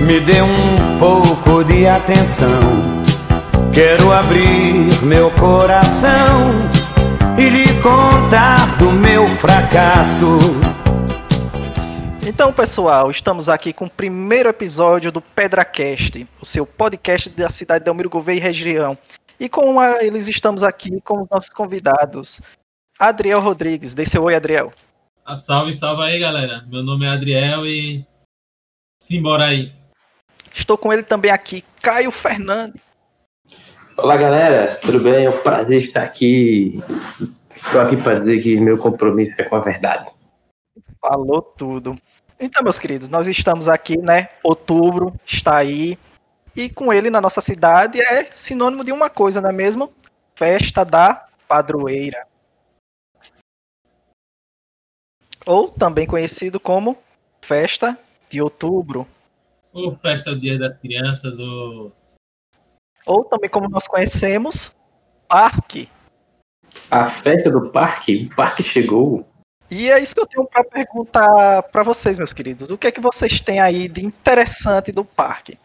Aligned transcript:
me 0.00 0.18
dê 0.20 0.40
um 0.40 0.98
pouco 0.98 1.62
de 1.64 1.86
atenção. 1.86 2.48
Quero 3.72 4.10
abrir 4.12 5.02
meu 5.04 5.30
coração 5.32 6.48
e 7.38 7.48
lhe 7.48 7.82
contar 7.82 8.78
do 8.78 8.90
meu 8.90 9.26
fracasso. 9.36 10.36
Então, 12.26 12.52
pessoal, 12.52 13.10
estamos 13.10 13.48
aqui 13.48 13.72
com 13.72 13.86
o 13.86 13.90
primeiro 13.90 14.48
episódio 14.48 15.12
do 15.12 15.20
PedraCast, 15.20 16.26
o 16.40 16.46
seu 16.46 16.66
podcast 16.66 17.28
da 17.30 17.50
cidade 17.50 17.84
de 17.84 17.88
Almiro 17.88 18.10
Gouveia 18.10 18.38
e 18.38 18.40
região. 18.40 18.96
E 19.38 19.48
com 19.48 19.80
a, 19.80 20.02
eles 20.02 20.28
estamos 20.28 20.62
aqui 20.62 21.00
com 21.02 21.22
os 21.22 21.28
nossos 21.30 21.50
convidados. 21.50 22.40
Adriel 22.98 23.40
Rodrigues, 23.40 23.94
dê 23.94 24.04
seu 24.04 24.22
oi, 24.24 24.34
Adriel. 24.34 24.72
Ah, 25.24 25.36
salve, 25.36 25.72
salve 25.72 26.02
aí, 26.02 26.18
galera. 26.18 26.64
Meu 26.68 26.82
nome 26.82 27.06
é 27.06 27.08
Adriel 27.08 27.66
e 27.66 28.04
simbora 29.02 29.46
aí. 29.46 29.79
Estou 30.54 30.76
com 30.76 30.92
ele 30.92 31.02
também 31.02 31.30
aqui, 31.30 31.64
Caio 31.82 32.10
Fernandes. 32.10 32.90
Olá, 33.96 34.16
galera. 34.16 34.78
Tudo 34.80 35.00
bem? 35.00 35.26
É 35.26 35.30
um 35.30 35.42
prazer 35.42 35.78
estar 35.78 36.02
aqui. 36.02 36.78
Estou 37.50 37.80
aqui 37.80 37.96
para 37.96 38.14
dizer 38.14 38.42
que 38.42 38.58
meu 38.58 38.78
compromisso 38.78 39.40
é 39.40 39.44
com 39.44 39.56
a 39.56 39.60
verdade. 39.60 40.08
Falou 41.00 41.42
tudo. 41.42 41.96
Então, 42.38 42.62
meus 42.62 42.78
queridos, 42.78 43.08
nós 43.08 43.28
estamos 43.28 43.68
aqui, 43.68 43.98
né? 43.98 44.30
Outubro 44.42 45.14
está 45.26 45.56
aí. 45.56 45.98
E 46.56 46.70
com 46.70 46.92
ele 46.92 47.10
na 47.10 47.20
nossa 47.20 47.40
cidade 47.40 48.00
é 48.02 48.24
sinônimo 48.30 48.84
de 48.84 48.92
uma 48.92 49.10
coisa, 49.10 49.40
não 49.40 49.50
é 49.50 49.52
mesmo? 49.52 49.92
Festa 50.34 50.84
da 50.84 51.26
Padroeira. 51.46 52.26
Ou 55.44 55.68
também 55.68 56.06
conhecido 56.06 56.58
como 56.58 56.96
Festa 57.42 57.98
de 58.28 58.40
Outubro. 58.40 59.06
Ou 59.72 59.96
Festa 59.96 60.34
do 60.34 60.40
Dia 60.40 60.58
das 60.58 60.76
Crianças, 60.78 61.38
ou. 61.38 61.92
Ou 63.06 63.24
também 63.24 63.48
como 63.48 63.68
nós 63.68 63.86
conhecemos, 63.86 64.76
Parque. 65.28 65.88
A 66.90 67.06
festa 67.06 67.50
do 67.50 67.70
parque, 67.70 68.28
o 68.30 68.34
parque 68.34 68.62
chegou. 68.62 69.26
E 69.70 69.88
é 69.88 70.00
isso 70.00 70.14
que 70.14 70.20
eu 70.20 70.26
tenho 70.26 70.46
para 70.46 70.64
perguntar 70.64 71.62
para 71.64 71.84
vocês, 71.84 72.18
meus 72.18 72.32
queridos. 72.32 72.70
O 72.70 72.78
que 72.78 72.88
é 72.88 72.92
que 72.92 73.00
vocês 73.00 73.40
têm 73.40 73.60
aí 73.60 73.88
de 73.88 74.04
interessante 74.04 74.90
do 74.90 75.04
parque? 75.04 75.56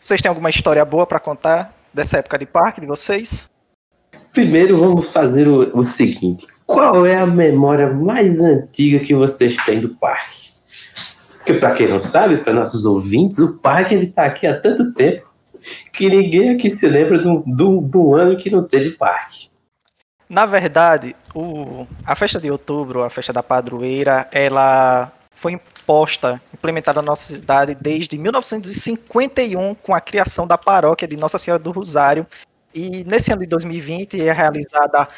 Vocês 0.00 0.22
têm 0.22 0.30
alguma 0.30 0.48
história 0.48 0.82
boa 0.84 1.06
para 1.06 1.20
contar 1.20 1.74
dessa 1.92 2.18
época 2.18 2.38
de 2.38 2.46
parque 2.46 2.80
de 2.80 2.86
vocês? 2.86 3.50
Primeiro 4.32 4.78
vamos 4.78 5.12
fazer 5.12 5.46
o, 5.46 5.76
o 5.76 5.82
seguinte: 5.82 6.46
qual 6.66 7.04
é 7.04 7.16
a 7.16 7.26
memória 7.26 7.92
mais 7.92 8.40
antiga 8.40 9.04
que 9.04 9.14
vocês 9.14 9.56
têm 9.66 9.80
do 9.80 9.94
parque? 9.96 10.45
Porque 11.46 11.60
para 11.60 11.76
quem 11.76 11.86
não 11.86 12.00
sabe, 12.00 12.38
para 12.38 12.52
nossos 12.52 12.84
ouvintes, 12.84 13.38
o 13.38 13.58
parque 13.60 13.94
ele 13.94 14.08
tá 14.08 14.26
aqui 14.26 14.48
há 14.48 14.60
tanto 14.60 14.92
tempo 14.92 15.30
que 15.92 16.08
ninguém 16.08 16.50
aqui 16.50 16.68
se 16.68 16.88
lembra 16.88 17.20
do, 17.20 17.44
do, 17.46 17.80
do 17.82 18.16
ano 18.16 18.36
que 18.36 18.50
não 18.50 18.64
teve 18.64 18.90
parque. 18.90 19.48
Na 20.28 20.44
verdade, 20.44 21.14
o, 21.32 21.86
a 22.04 22.16
festa 22.16 22.40
de 22.40 22.50
outubro, 22.50 23.04
a 23.04 23.08
festa 23.08 23.32
da 23.32 23.44
padroeira, 23.44 24.28
ela 24.32 25.12
foi 25.36 25.52
imposta, 25.52 26.42
implementada 26.52 27.00
na 27.00 27.06
nossa 27.06 27.32
cidade 27.32 27.76
desde 27.76 28.18
1951, 28.18 29.72
com 29.76 29.94
a 29.94 30.00
criação 30.00 30.48
da 30.48 30.58
paróquia 30.58 31.06
de 31.06 31.16
Nossa 31.16 31.38
Senhora 31.38 31.62
do 31.62 31.70
Rosário. 31.70 32.26
E 32.74 33.04
nesse 33.04 33.30
ano 33.32 33.42
de 33.42 33.46
2020 33.46 34.20
é 34.20 34.32
realizada 34.32 35.08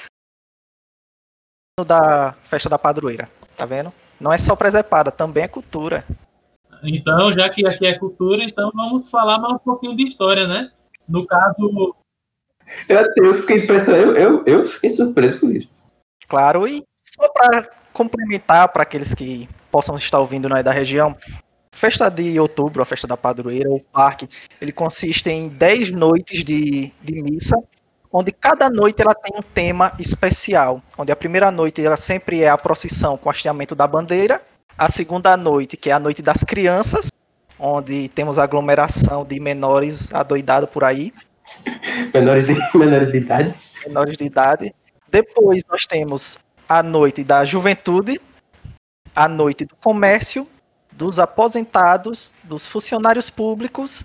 da 1.86 2.34
festa 2.42 2.68
da 2.68 2.78
padroeira. 2.78 3.30
Tá 3.56 3.64
vendo? 3.64 3.90
Não 4.20 4.32
é 4.32 4.38
só 4.38 4.56
presepada, 4.56 5.10
também 5.10 5.44
é 5.44 5.48
cultura. 5.48 6.04
Então, 6.82 7.32
já 7.32 7.48
que 7.48 7.66
aqui 7.66 7.86
é 7.86 7.98
cultura, 7.98 8.42
então 8.44 8.70
vamos 8.74 9.10
falar 9.10 9.38
mais 9.38 9.54
um 9.54 9.58
pouquinho 9.58 9.96
de 9.96 10.04
história, 10.04 10.46
né? 10.46 10.70
No 11.08 11.26
caso, 11.26 11.94
Eu, 12.88 13.06
eu 13.16 13.34
fiquei 13.36 13.64
impressionado, 13.64 14.04
eu, 14.04 14.16
eu, 14.16 14.44
eu 14.46 14.64
fiquei 14.64 14.90
surpreso 14.90 15.40
com 15.40 15.50
isso. 15.50 15.90
Claro, 16.28 16.68
e 16.68 16.84
só 17.00 17.28
para 17.28 17.70
complementar 17.92 18.68
para 18.68 18.82
aqueles 18.82 19.14
que 19.14 19.48
possam 19.70 19.96
estar 19.96 20.20
ouvindo 20.20 20.48
não 20.48 20.56
é 20.56 20.62
da 20.62 20.70
região, 20.70 21.16
festa 21.72 22.08
de 22.08 22.38
outubro, 22.38 22.82
a 22.82 22.84
festa 22.84 23.06
da 23.06 23.16
padroeira, 23.16 23.70
o 23.70 23.80
parque, 23.80 24.28
ele 24.60 24.72
consiste 24.72 25.30
em 25.30 25.48
10 25.48 25.92
noites 25.92 26.44
de, 26.44 26.92
de 27.02 27.22
missa, 27.22 27.56
onde 28.12 28.32
cada 28.32 28.70
noite 28.70 29.02
ela 29.02 29.14
tem 29.14 29.34
um 29.38 29.42
tema 29.42 29.92
especial, 29.98 30.82
onde 30.96 31.12
a 31.12 31.16
primeira 31.16 31.50
noite 31.50 31.84
ela 31.84 31.96
sempre 31.96 32.42
é 32.42 32.48
a 32.48 32.56
procissão 32.58 33.16
com 33.16 33.30
hasteamento 33.30 33.74
da 33.74 33.86
bandeira, 33.86 34.40
a 34.76 34.88
segunda 34.88 35.36
noite, 35.36 35.76
que 35.76 35.90
é 35.90 35.92
a 35.92 35.98
noite 35.98 36.22
das 36.22 36.42
crianças, 36.44 37.10
onde 37.58 38.08
temos 38.08 38.38
aglomeração 38.38 39.24
de 39.24 39.40
menores 39.40 40.12
adoidados 40.14 40.70
por 40.70 40.84
aí, 40.84 41.12
Menores 42.12 42.46
de, 42.46 42.54
menores 42.78 43.10
de 43.10 43.18
idade. 43.18 43.54
menores 43.86 44.16
de 44.16 44.24
idade. 44.24 44.74
Depois 45.10 45.62
nós 45.68 45.86
temos 45.86 46.38
a 46.68 46.82
noite 46.82 47.24
da 47.24 47.44
juventude, 47.44 48.20
a 49.14 49.28
noite 49.28 49.64
do 49.64 49.74
comércio, 49.76 50.46
dos 50.92 51.18
aposentados, 51.18 52.32
dos 52.44 52.66
funcionários 52.66 53.30
públicos, 53.30 54.04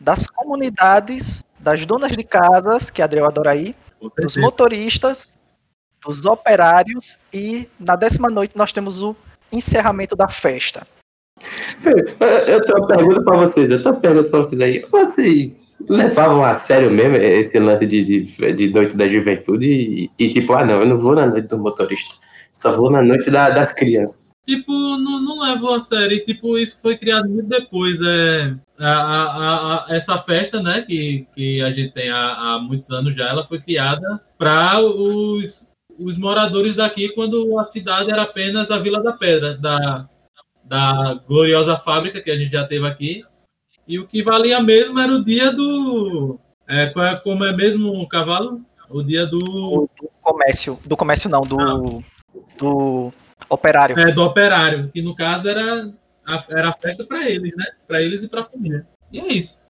das 0.00 0.26
comunidades, 0.26 1.44
das 1.58 1.84
donas 1.86 2.12
de 2.12 2.22
casas, 2.24 2.90
que 2.90 3.00
Adriel 3.02 3.26
adora 3.26 3.50
aí, 3.50 3.74
dos 4.18 4.36
motoristas, 4.36 5.28
dos 6.04 6.26
operários 6.26 7.18
e 7.32 7.68
na 7.80 7.96
décima 7.96 8.28
noite 8.28 8.56
nós 8.56 8.72
temos 8.72 9.02
o 9.02 9.16
encerramento 9.50 10.14
da 10.14 10.28
festa. 10.28 10.86
Eu 11.84 12.64
tenho 12.64 12.78
uma 12.78 12.86
pergunta 12.86 13.22
pra 13.22 13.36
vocês, 13.38 13.70
eu 13.70 13.82
tenho 13.82 13.94
uma 13.94 14.00
pergunta 14.00 14.28
pra 14.28 14.38
vocês 14.38 14.60
aí. 14.60 14.86
Vocês 14.90 15.78
levavam 15.88 16.44
a 16.44 16.54
sério 16.54 16.90
mesmo 16.90 17.16
esse 17.16 17.58
lance 17.58 17.86
de, 17.86 18.04
de, 18.26 18.52
de 18.52 18.70
noite 18.72 18.96
da 18.96 19.08
juventude 19.08 19.66
e, 19.66 20.10
e 20.18 20.30
tipo, 20.30 20.52
ah 20.52 20.64
não, 20.64 20.80
eu 20.80 20.86
não 20.86 20.98
vou 20.98 21.14
na 21.14 21.26
noite 21.26 21.48
do 21.48 21.58
motorista, 21.58 22.14
só 22.52 22.76
vou 22.76 22.90
na 22.90 23.02
noite 23.02 23.30
da- 23.30 23.50
das 23.50 23.72
crianças. 23.72 24.33
Tipo, 24.46 24.72
não, 24.72 25.20
não 25.20 25.40
levou 25.42 25.74
a 25.74 25.80
sério. 25.80 26.16
E, 26.16 26.24
tipo, 26.24 26.56
isso 26.58 26.78
foi 26.80 26.96
criado 26.96 27.28
muito 27.28 27.48
depois. 27.48 28.00
É, 28.00 28.54
a, 28.78 28.90
a- 28.90 29.74
a- 29.74 29.86
essa 29.94 30.18
festa, 30.18 30.60
né, 30.62 30.82
que, 30.82 31.26
que 31.34 31.60
a 31.62 31.70
gente 31.70 31.92
tem 31.92 32.10
há, 32.10 32.32
há 32.54 32.58
muitos 32.58 32.90
anos 32.90 33.14
já, 33.14 33.28
ela 33.28 33.46
foi 33.46 33.60
criada 33.60 34.20
para 34.38 34.80
os, 34.80 35.68
os 35.98 36.16
moradores 36.18 36.74
daqui, 36.76 37.08
quando 37.10 37.58
a 37.58 37.64
cidade 37.64 38.10
era 38.10 38.22
apenas 38.22 38.70
a 38.70 38.78
Vila 38.78 39.02
da 39.02 39.12
Pedra, 39.12 39.56
da, 39.56 40.08
da 40.64 41.14
gloriosa 41.26 41.76
fábrica 41.76 42.20
que 42.20 42.30
a 42.30 42.36
gente 42.36 42.50
já 42.52 42.66
teve 42.66 42.86
aqui. 42.86 43.24
E 43.86 43.98
o 43.98 44.06
que 44.06 44.22
valia 44.22 44.60
mesmo 44.62 44.98
era 44.98 45.12
o 45.12 45.22
dia 45.24 45.52
do. 45.52 46.38
É, 46.66 46.84
é- 46.96 47.16
como 47.16 47.44
é 47.44 47.52
mesmo 47.52 47.92
o 48.00 48.08
cavalo? 48.08 48.62
O 48.88 49.02
dia 49.02 49.26
do. 49.26 49.38
Do, 49.38 49.90
do 50.00 50.10
comércio, 50.22 50.78
do 50.84 50.96
comércio 50.96 51.28
não, 51.28 51.42
do, 51.42 52.02
do 52.58 53.12
operário. 53.48 53.98
É, 53.98 54.12
do 54.12 54.22
operário, 54.22 54.90
que 54.92 55.02
no 55.02 55.14
caso 55.14 55.48
era 55.48 55.90
a, 56.26 56.44
era 56.48 56.70
a 56.70 56.72
festa 56.72 57.04
para 57.04 57.28
eles, 57.28 57.54
né? 57.56 57.64
Para 57.86 58.02
eles 58.02 58.22
e 58.22 58.28
para 58.28 58.40
a 58.40 58.44
família. 58.44 58.86
E 59.12 59.20
é 59.20 59.26
isso. 59.28 59.62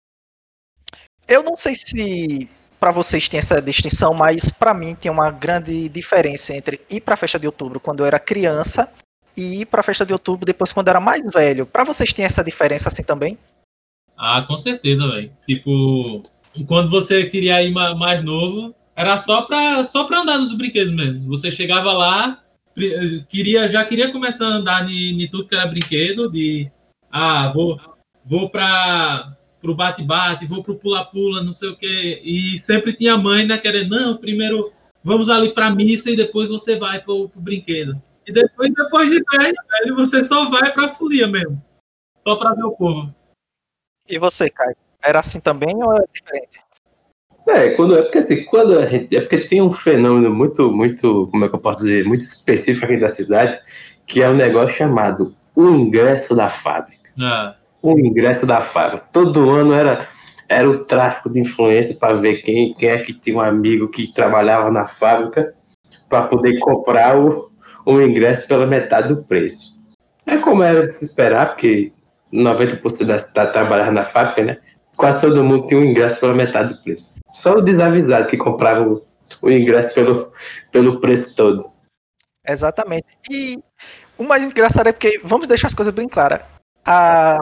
Eu 1.27 1.43
não 1.43 1.57
sei 1.57 1.75
se 1.75 2.49
para 2.79 2.91
vocês 2.91 3.29
tem 3.29 3.39
essa 3.39 3.63
distinção, 3.63 4.13
mas 4.13 4.51
para 4.51 4.75
mim 4.75 4.95
tem 4.95 5.11
uma 5.11 5.31
grande 5.31 5.89
diferença 5.89 6.53
entre 6.53 6.81
ir 6.91 7.01
para 7.01 7.15
a 7.15 7.17
festa 7.17 7.39
de 7.39 7.47
outubro 7.47 7.79
quando 7.79 8.01
eu 8.01 8.07
era 8.07 8.19
criança 8.19 8.93
e 9.37 9.61
ir 9.61 9.67
para 9.67 9.81
a 9.81 9.85
festa 9.85 10.05
de 10.05 10.13
outubro 10.13 10.45
depois 10.45 10.73
quando 10.73 10.89
eu 10.89 10.91
era 10.91 11.01
mais 11.01 11.23
velho. 11.33 11.65
Para 11.65 11.85
vocês 11.85 12.13
tem 12.13 12.25
essa 12.25 12.43
diferença 12.43 12.89
assim 12.89 13.05
também? 13.05 13.39
Ah, 14.17 14.43
com 14.43 14.57
certeza, 14.57 15.07
velho. 15.09 15.33
Tipo, 15.47 16.25
quando 16.67 16.91
você 16.91 17.25
queria 17.27 17.63
ir 17.63 17.73
ma- 17.73 17.95
mais 17.95 18.23
novo, 18.23 18.75
era 18.95 19.17
só 19.17 19.43
pra, 19.43 19.85
só 19.85 20.05
pra 20.05 20.21
andar 20.21 20.39
nos 20.39 20.53
brinquedos 20.53 20.93
mesmo. 20.95 21.29
Você 21.29 21.51
chegava 21.51 21.93
lá, 21.93 22.43
queria, 23.29 23.69
já 23.69 23.85
queria 23.85 24.13
começar 24.13 24.47
a 24.47 24.57
andar 24.57 24.89
em 24.91 25.27
tudo 25.29 25.47
que 25.47 25.55
era 25.55 25.67
brinquedo, 25.67 26.31
de 26.31 26.71
ah, 27.11 27.53
vou, 27.55 27.79
vou 28.25 28.51
para 28.51 29.37
pro 29.61 29.75
bate-bate, 29.77 30.47
vou 30.47 30.63
pro 30.63 30.75
pula-pula, 30.75 31.43
não 31.43 31.53
sei 31.53 31.69
o 31.69 31.77
quê. 31.77 32.21
E 32.25 32.59
sempre 32.59 32.93
tinha 32.93 33.17
mãe, 33.17 33.47
né, 33.47 33.57
querendo, 33.59 33.97
não, 33.97 34.17
primeiro 34.17 34.73
vamos 35.05 35.29
ali 35.29 35.53
pra 35.53 35.71
missa 35.71 36.11
e 36.11 36.17
depois 36.17 36.49
você 36.49 36.77
vai 36.77 37.01
pro, 37.01 37.29
pro 37.29 37.41
brinquedo. 37.41 38.01
E 38.27 38.33
depois, 38.33 38.73
depois 38.73 39.11
de 39.11 39.23
velho, 39.23 39.97
você 39.97 40.25
só 40.25 40.49
vai 40.49 40.73
pra 40.73 40.95
folia 40.95 41.27
mesmo. 41.27 41.63
Só 42.23 42.37
pra 42.37 42.55
ver 42.55 42.65
o 42.65 42.73
povo. 42.73 43.15
E 44.09 44.19
você, 44.19 44.49
Caio? 44.49 44.77
Era 45.03 45.21
assim 45.21 45.41
também 45.41 45.75
ou 45.75 45.97
é 45.97 46.05
diferente? 46.13 46.62
É, 47.49 47.71
quando, 47.71 47.97
é 47.97 48.03
porque 48.03 48.19
assim, 48.19 48.45
quando 48.45 48.79
a 48.79 48.87
gente, 48.87 49.17
é 49.17 49.21
porque 49.21 49.39
tem 49.39 49.61
um 49.61 49.73
fenômeno 49.73 50.33
muito, 50.33 50.71
muito, 50.71 51.29
como 51.31 51.45
é 51.45 51.49
que 51.49 51.55
eu 51.55 51.59
posso 51.59 51.81
dizer, 51.81 52.05
muito 52.05 52.23
específico 52.23 52.87
aqui 52.87 52.97
da 52.97 53.09
cidade, 53.09 53.59
que 54.07 54.23
é 54.23 54.29
um 54.29 54.35
negócio 54.35 54.77
chamado 54.77 55.35
o 55.55 55.69
ingresso 55.69 56.35
da 56.35 56.49
fábrica. 56.49 57.11
Ah. 57.21 57.57
O 57.83 57.99
ingresso 57.99 58.47
da 58.47 58.61
fábrica. 58.61 59.07
Todo 59.13 59.51
ano 59.51 59.73
era, 59.73 60.07
era 60.49 60.71
o 60.71 60.85
tráfico 60.85 61.31
de 61.31 61.41
influência 61.41 61.97
para 61.99 62.15
ver 62.15 62.43
quem, 62.43 62.75
quem 62.75 62.91
é 62.91 62.99
que 62.99 63.13
tinha 63.13 63.37
um 63.37 63.41
amigo 63.41 63.89
que 63.89 64.13
trabalhava 64.13 64.71
na 64.71 64.87
fábrica 64.87 65.53
para 66.09 66.23
poder 66.27 66.59
comprar 66.61 67.19
o, 67.19 67.51
o 67.85 68.01
ingresso 68.01 68.47
pela 68.47 68.67
metade 68.67 69.09
do 69.09 69.25
preço. 69.25 69.83
É 70.25 70.37
como 70.39 70.63
era 70.63 70.87
de 70.87 70.93
se 70.93 71.05
esperar, 71.05 71.49
porque 71.49 71.93
90% 72.33 73.05
da 73.05 73.19
cidade 73.19 73.53
trabalhava 73.53 73.91
na 73.91 74.05
fábrica, 74.05 74.45
né? 74.45 74.59
Quase 74.97 75.21
todo 75.21 75.43
mundo 75.43 75.67
tinha 75.67 75.81
um 75.81 75.85
ingresso 75.85 76.21
pela 76.21 76.35
metade 76.35 76.75
do 76.75 76.83
preço. 76.83 77.19
Só 77.31 77.55
o 77.55 77.63
desavisado 77.63 78.29
que 78.29 78.37
comprava 78.37 78.83
o, 78.83 79.05
o 79.41 79.51
ingresso 79.51 79.95
pelo, 79.95 80.33
pelo 80.71 81.01
preço 81.01 81.35
todo. 81.35 81.73
Exatamente. 82.47 83.07
E 83.31 83.59
o 84.19 84.25
mais 84.25 84.43
engraçado 84.43 84.89
é 84.89 84.93
porque, 84.93 85.21
vamos 85.25 85.47
deixar 85.47 85.69
as 85.69 85.75
coisas 85.75 85.95
bem 85.95 86.09
claras. 86.09 86.43
A, 86.85 87.39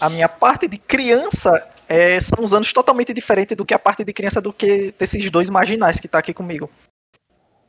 a 0.00 0.10
minha 0.10 0.28
parte 0.28 0.68
de 0.68 0.78
criança 0.78 1.50
é, 1.88 2.20
são 2.20 2.44
uns 2.44 2.52
anos 2.52 2.72
totalmente 2.72 3.12
diferentes 3.12 3.56
do 3.56 3.64
que 3.64 3.74
a 3.74 3.78
parte 3.78 4.04
de 4.04 4.12
criança 4.12 4.40
do 4.40 4.52
que 4.52 4.92
desses 4.98 5.30
dois 5.30 5.48
marginais 5.50 5.98
que 5.98 6.08
tá 6.08 6.18
aqui 6.18 6.34
comigo. 6.34 6.70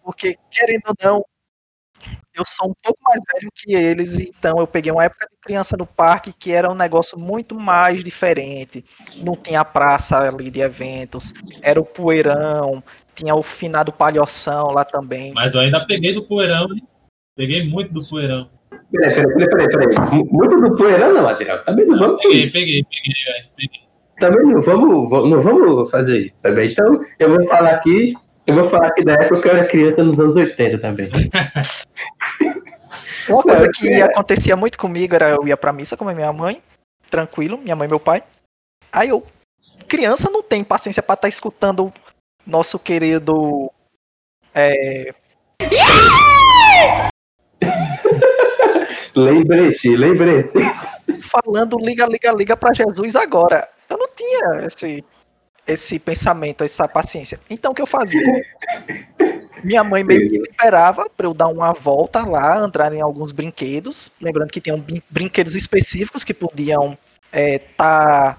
Porque, 0.04 0.38
querendo 0.52 0.84
ou 0.88 0.96
não, 1.02 1.26
eu 2.38 2.46
sou 2.46 2.70
um 2.70 2.74
pouco 2.84 3.00
mais 3.04 3.20
velho 3.34 3.52
que 3.56 3.74
eles, 3.74 4.18
então 4.18 4.60
eu 4.60 4.68
peguei 4.68 4.92
uma 4.92 5.04
época 5.04 5.28
de 5.30 5.38
criança 5.42 5.76
no 5.78 5.86
parque 5.86 6.32
que 6.32 6.52
era 6.52 6.72
um 6.72 6.76
negócio 6.76 7.20
muito 7.20 7.56
mais 7.56 8.04
diferente. 8.04 8.86
Não 9.18 9.36
tinha 9.36 9.66
praça 9.66 10.18
ali 10.20 10.52
de 10.52 10.62
eventos, 10.62 11.34
era 11.62 11.80
o 11.80 11.86
poeirão, 11.86 12.84
tinha 13.16 13.34
o 13.36 13.42
finado 13.42 13.92
palhoção 13.92 14.68
lá 14.68 14.86
também. 14.86 15.34
Mas 15.34 15.56
eu 15.56 15.62
ainda 15.62 15.86
peguei 15.86 16.14
do 16.14 16.24
poeirão, 16.28 16.68
hein? 16.74 16.84
Peguei 17.36 17.68
muito 17.68 17.94
do 17.94 18.08
poeirão. 18.08 18.50
Peraí, 18.92 19.16
peraí, 19.16 19.48
peraí, 19.48 19.68
peraí. 19.68 20.24
Muito 20.32 20.62
do 20.62 20.76
poeirão 20.76 21.14
não, 21.14 21.28
Adriel. 21.28 21.64
Também 21.64 21.86
não 21.86 21.98
vamos 21.98 22.22
peguei, 22.22 22.38
isso. 22.40 22.54
peguei, 22.54 22.84
peguei, 22.84 23.14
velho. 23.26 23.50
Peguei. 23.56 23.88
Também 24.20 24.44
não 24.46 24.62
vamos, 24.62 25.30
não 25.30 25.42
vamos 25.42 25.92
fazer 25.92 26.18
isso 26.18 26.42
também. 26.42 26.72
Então, 26.72 27.00
eu 27.20 27.30
vou 27.30 27.48
falar 27.48 27.72
aqui 27.72 28.16
eu 28.48 28.56
vou 28.56 28.64
falar 28.64 28.92
que 28.92 29.04
da 29.04 29.14
época 29.14 29.50
eu 29.50 29.58
era 29.58 29.68
criança 29.68 30.04
nos 30.04 30.20
anos 30.20 30.38
80 30.38 30.80
também. 30.80 31.10
Uma 33.30 33.44
coisa 33.44 33.70
que 33.70 34.02
acontecia 34.02 34.56
muito 34.56 34.78
comigo 34.78 35.14
era 35.14 35.32
eu 35.32 35.46
ia 35.46 35.58
pra 35.58 35.74
missa 35.74 35.98
com 35.98 36.08
a 36.08 36.14
minha 36.14 36.32
mãe, 36.32 36.64
tranquilo, 37.10 37.58
minha 37.58 37.76
mãe 37.76 37.86
e 37.86 37.90
meu 37.90 38.00
pai. 38.00 38.24
Aí 38.90 39.10
eu, 39.10 39.22
criança 39.86 40.30
não 40.32 40.42
tem 40.42 40.64
paciência 40.64 41.04
pra 41.04 41.16
estar 41.16 41.24
tá 41.24 41.30
escutando 41.30 41.94
nosso 42.46 42.80
querido. 42.80 43.70
É... 44.56 45.14
lembrei-se, 49.14 49.94
lembrei-se. 49.94 50.62
Falando 51.30 51.78
liga, 51.80 52.06
liga, 52.06 52.32
liga 52.32 52.56
pra 52.56 52.74
Jesus 52.74 53.14
agora. 53.18 53.68
Eu 53.90 53.98
não 53.98 54.08
tinha 54.16 54.66
esse, 54.66 55.04
esse 55.68 56.00
pensamento, 56.00 56.64
essa 56.64 56.88
paciência. 56.88 57.40
Então 57.50 57.72
o 57.72 57.76
que 57.76 57.82
eu 57.82 57.88
fazia? 57.88 58.22
Minha 59.64 59.84
mãe 59.84 60.04
meio 60.04 60.30
que 60.30 60.38
liberava 60.38 61.10
para 61.10 61.28
eu 61.28 61.34
dar 61.34 61.48
uma 61.48 61.74
volta 61.74 62.26
lá, 62.26 62.64
entrar 62.64 62.94
em 62.94 63.02
alguns 63.02 63.32
brinquedos. 63.32 64.12
Lembrando 64.22 64.52
que 64.52 64.62
tinham 64.62 64.84
brinquedos 65.10 65.56
específicos 65.56 66.24
que 66.24 66.34
podiam 66.34 66.98
estar 67.32 67.34
é, 67.34 67.60
tá 67.60 68.38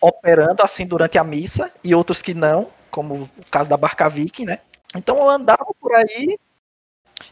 operando 0.00 0.62
assim 0.62 0.86
durante 0.86 1.18
a 1.18 1.24
missa 1.24 1.70
e 1.84 1.94
outros 1.94 2.22
que 2.22 2.34
não, 2.34 2.68
como 2.90 3.30
o 3.36 3.46
caso 3.50 3.68
da 3.68 3.76
Barca 3.76 4.08
Viking, 4.08 4.46
né? 4.46 4.58
Então 4.94 5.16
eu 5.18 5.28
andava 5.28 5.66
por 5.80 5.94
aí 5.94 6.38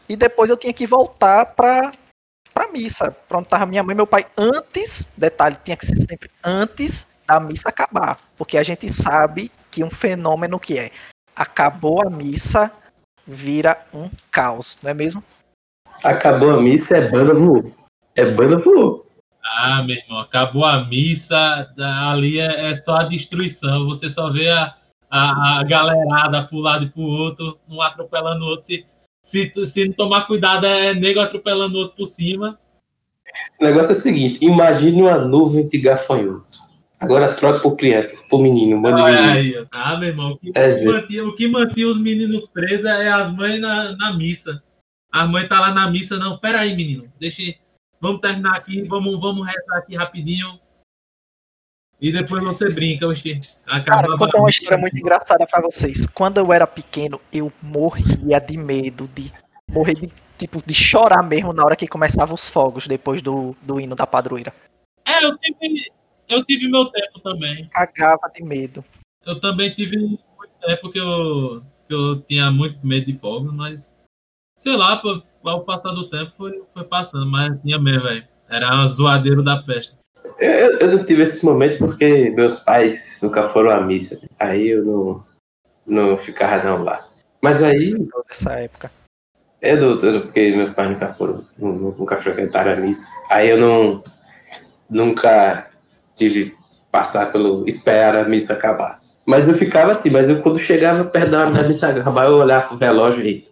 e 0.07 0.15
depois 0.15 0.49
eu 0.49 0.57
tinha 0.57 0.73
que 0.73 0.87
voltar 0.87 1.45
para 1.47 1.91
para 2.53 2.69
missa, 2.69 3.11
pronto 3.29 3.47
tava 3.47 3.65
minha 3.65 3.81
mãe 3.81 3.95
meu 3.95 4.05
pai 4.05 4.27
antes, 4.37 5.07
detalhe, 5.15 5.57
tinha 5.63 5.77
que 5.77 5.85
ser 5.85 5.95
sempre 6.01 6.29
antes 6.43 7.07
da 7.31 7.39
missa 7.39 7.69
acabar, 7.69 8.19
porque 8.37 8.57
a 8.57 8.63
gente 8.63 8.91
sabe 8.91 9.51
que 9.69 9.83
um 9.83 9.89
fenômeno 9.89 10.59
que 10.59 10.77
é 10.77 10.91
acabou 11.35 12.05
a 12.05 12.09
missa 12.09 12.69
vira 13.25 13.85
um 13.93 14.09
caos, 14.29 14.77
não 14.83 14.91
é 14.91 14.93
mesmo? 14.93 15.23
Acabou 16.03 16.51
a 16.51 16.61
missa 16.61 16.97
é 16.97 17.09
banda 17.09 17.33
voou. 17.33 17.63
É 18.15 18.25
banda 18.25 18.57
voou. 18.57 19.05
Ah, 19.43 19.83
meu 19.83 19.95
irmão, 19.95 20.19
acabou 20.19 20.65
a 20.65 20.83
missa, 20.85 21.73
ali 21.79 22.39
é, 22.39 22.71
é 22.71 22.75
só 22.75 22.95
a 22.95 23.03
destruição. 23.03 23.87
Você 23.87 24.09
só 24.09 24.29
vê 24.29 24.49
a, 24.49 24.75
a, 25.09 25.59
a 25.59 25.63
galerada 25.63 26.43
pro 26.43 26.59
lado 26.59 26.85
e 26.85 26.89
pro 26.89 27.01
outro, 27.01 27.57
um 27.69 27.81
atropelando 27.81 28.43
o 28.43 28.47
outro. 28.49 28.65
Se, 28.67 28.85
se, 29.23 29.65
se 29.65 29.87
não 29.87 29.93
tomar 29.93 30.27
cuidado, 30.27 30.65
é 30.65 30.93
nego 30.93 31.19
atropelando 31.19 31.77
o 31.77 31.81
outro 31.81 31.97
por 31.97 32.07
cima. 32.07 32.59
O 33.59 33.63
negócio 33.63 33.93
é 33.93 33.97
o 33.97 33.99
seguinte: 33.99 34.43
imagine 34.43 35.01
uma 35.01 35.17
nuvem 35.17 35.67
de 35.67 35.79
gafanhoto. 35.79 36.70
Agora 37.01 37.33
troca 37.33 37.59
por 37.61 37.75
crianças, 37.75 38.21
por 38.21 38.39
menino, 38.39 38.79
manda 38.79 39.03
menino. 39.03 39.31
Aí, 39.31 39.67
ah, 39.71 39.97
meu 39.97 40.09
irmão, 40.09 40.33
o 40.33 40.37
que, 40.37 40.51
é 40.53 40.85
mantia, 40.85 41.27
o 41.27 41.35
que 41.35 41.47
mantia 41.47 41.87
os 41.87 41.99
meninos 41.99 42.45
presos 42.45 42.85
é 42.85 43.09
as 43.09 43.33
mães 43.33 43.59
na, 43.59 43.97
na 43.97 44.13
missa. 44.13 44.61
A 45.11 45.25
mãe 45.25 45.47
tá 45.47 45.59
lá 45.59 45.73
na 45.73 45.89
missa, 45.89 46.19
não, 46.19 46.37
pera 46.37 46.59
aí, 46.59 46.75
menino, 46.75 47.11
deixa, 47.19 47.41
vamos 47.99 48.21
terminar 48.21 48.55
aqui, 48.55 48.83
vamos, 48.83 49.19
vamos 49.19 49.47
rezar 49.47 49.77
aqui 49.79 49.95
rapidinho. 49.95 50.59
E 51.99 52.11
depois 52.11 52.43
você 52.43 52.69
brinca, 52.69 53.07
oxi. 53.07 53.39
Cara, 53.85 54.07
vou 54.07 54.19
contar 54.19 54.37
uma 54.37 54.49
história 54.49 54.77
muito 54.77 54.97
engraçada 54.97 55.45
para 55.47 55.61
vocês. 55.61 56.05
Quando 56.05 56.37
eu 56.37 56.53
era 56.53 56.67
pequeno, 56.67 57.19
eu 57.33 57.51
morria 57.61 58.39
de 58.39 58.57
medo, 58.57 59.07
de 59.07 59.31
morrer 59.67 59.95
de, 59.95 60.11
tipo, 60.37 60.61
de 60.63 60.73
chorar 60.73 61.23
mesmo 61.23 61.51
na 61.51 61.65
hora 61.65 61.75
que 61.75 61.87
começavam 61.87 62.35
os 62.35 62.47
fogos, 62.47 62.87
depois 62.87 63.23
do, 63.23 63.55
do 63.61 63.79
hino 63.79 63.95
da 63.95 64.05
padroeira. 64.05 64.53
É, 65.05 65.25
eu 65.25 65.35
tive, 65.37 65.91
eu 66.31 66.43
tive 66.45 66.67
meu 66.67 66.85
tempo 66.85 67.19
também. 67.19 67.67
Cagava 67.69 68.31
de 68.33 68.43
medo. 68.43 68.83
Eu 69.25 69.39
também 69.39 69.73
tive 69.73 69.97
muito 69.97 70.21
tempo 70.65 70.89
que 70.89 70.99
eu, 70.99 71.61
que 71.87 71.93
eu 71.93 72.21
tinha 72.21 72.49
muito 72.51 72.85
medo 72.85 73.05
de 73.05 73.17
fogo, 73.17 73.51
mas 73.51 73.95
sei 74.57 74.75
lá, 74.75 75.01
ao 75.43 75.65
passar 75.65 75.91
do 75.91 76.09
tempo 76.09 76.31
foi, 76.37 76.63
foi 76.73 76.83
passando, 76.83 77.25
mas 77.25 77.59
tinha 77.61 77.79
mesmo, 77.79 78.03
velho. 78.03 78.27
Era 78.49 78.75
um 78.75 78.87
zoadeiro 78.87 79.43
da 79.43 79.61
peste. 79.63 79.95
Eu, 80.37 80.79
eu 80.79 80.97
não 80.97 81.05
tive 81.05 81.23
esse 81.23 81.45
momento 81.45 81.79
porque 81.79 82.31
meus 82.31 82.59
pais 82.59 83.19
nunca 83.21 83.43
foram 83.43 83.71
à 83.71 83.81
missa. 83.81 84.19
Aí 84.39 84.69
eu 84.69 84.83
não, 84.83 85.25
não 85.85 86.17
ficava 86.17 86.63
não 86.63 86.83
lá. 86.83 87.07
Mas 87.41 87.63
aí. 87.63 87.95
Nessa 88.27 88.53
época. 88.53 88.91
É, 89.61 89.75
doutor, 89.75 90.21
porque 90.21 90.55
meus 90.55 90.71
pais 90.71 90.89
nunca 90.89 91.13
foram, 91.13 91.45
nunca 91.57 92.17
frequentaram 92.17 92.73
a 92.73 92.75
missa. 92.75 93.09
Aí 93.29 93.49
eu 93.49 93.57
não. 93.57 94.03
Nunca 94.89 95.70
tive 96.21 96.55
passar 96.91 97.31
pelo 97.31 97.67
esperar 97.67 98.15
a 98.15 98.27
missa 98.27 98.53
acabar. 98.53 98.99
Mas 99.25 99.47
eu 99.47 99.55
ficava 99.55 99.91
assim, 99.91 100.09
mas 100.09 100.29
eu 100.29 100.41
quando 100.41 100.59
chegava 100.59 101.03
perto 101.05 101.31
da 101.31 101.45
missa 101.63 101.89
acabar, 101.89 102.25
eu 102.25 102.37
olhava 102.37 102.67
pro 102.67 102.77
relógio 102.77 103.25
e 103.25 103.47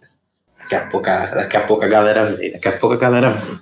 daqui 0.58 0.74
a 0.74 0.86
pouco, 0.86 1.06
daqui 1.06 1.56
a 1.56 1.66
pouco 1.66 1.84
a 1.84 1.88
galera 1.88 2.24
vem, 2.24 2.52
daqui 2.52 2.68
a 2.68 2.78
pouco 2.78 2.94
a 2.94 2.98
galera 2.98 3.30
vem. 3.30 3.58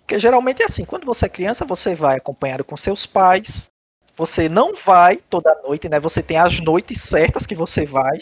Porque 0.00 0.18
geralmente 0.18 0.62
é 0.62 0.66
assim, 0.66 0.84
quando 0.84 1.04
você 1.04 1.26
é 1.26 1.28
criança, 1.28 1.64
você 1.64 1.94
vai 1.94 2.16
acompanhado 2.16 2.62
com 2.62 2.76
seus 2.76 3.06
pais, 3.06 3.68
você 4.16 4.48
não 4.48 4.74
vai 4.74 5.16
toda 5.16 5.60
noite, 5.66 5.88
né? 5.88 5.98
Você 6.00 6.22
tem 6.22 6.38
as 6.38 6.60
noites 6.60 7.02
certas 7.02 7.46
que 7.46 7.54
você 7.54 7.84
vai. 7.84 8.18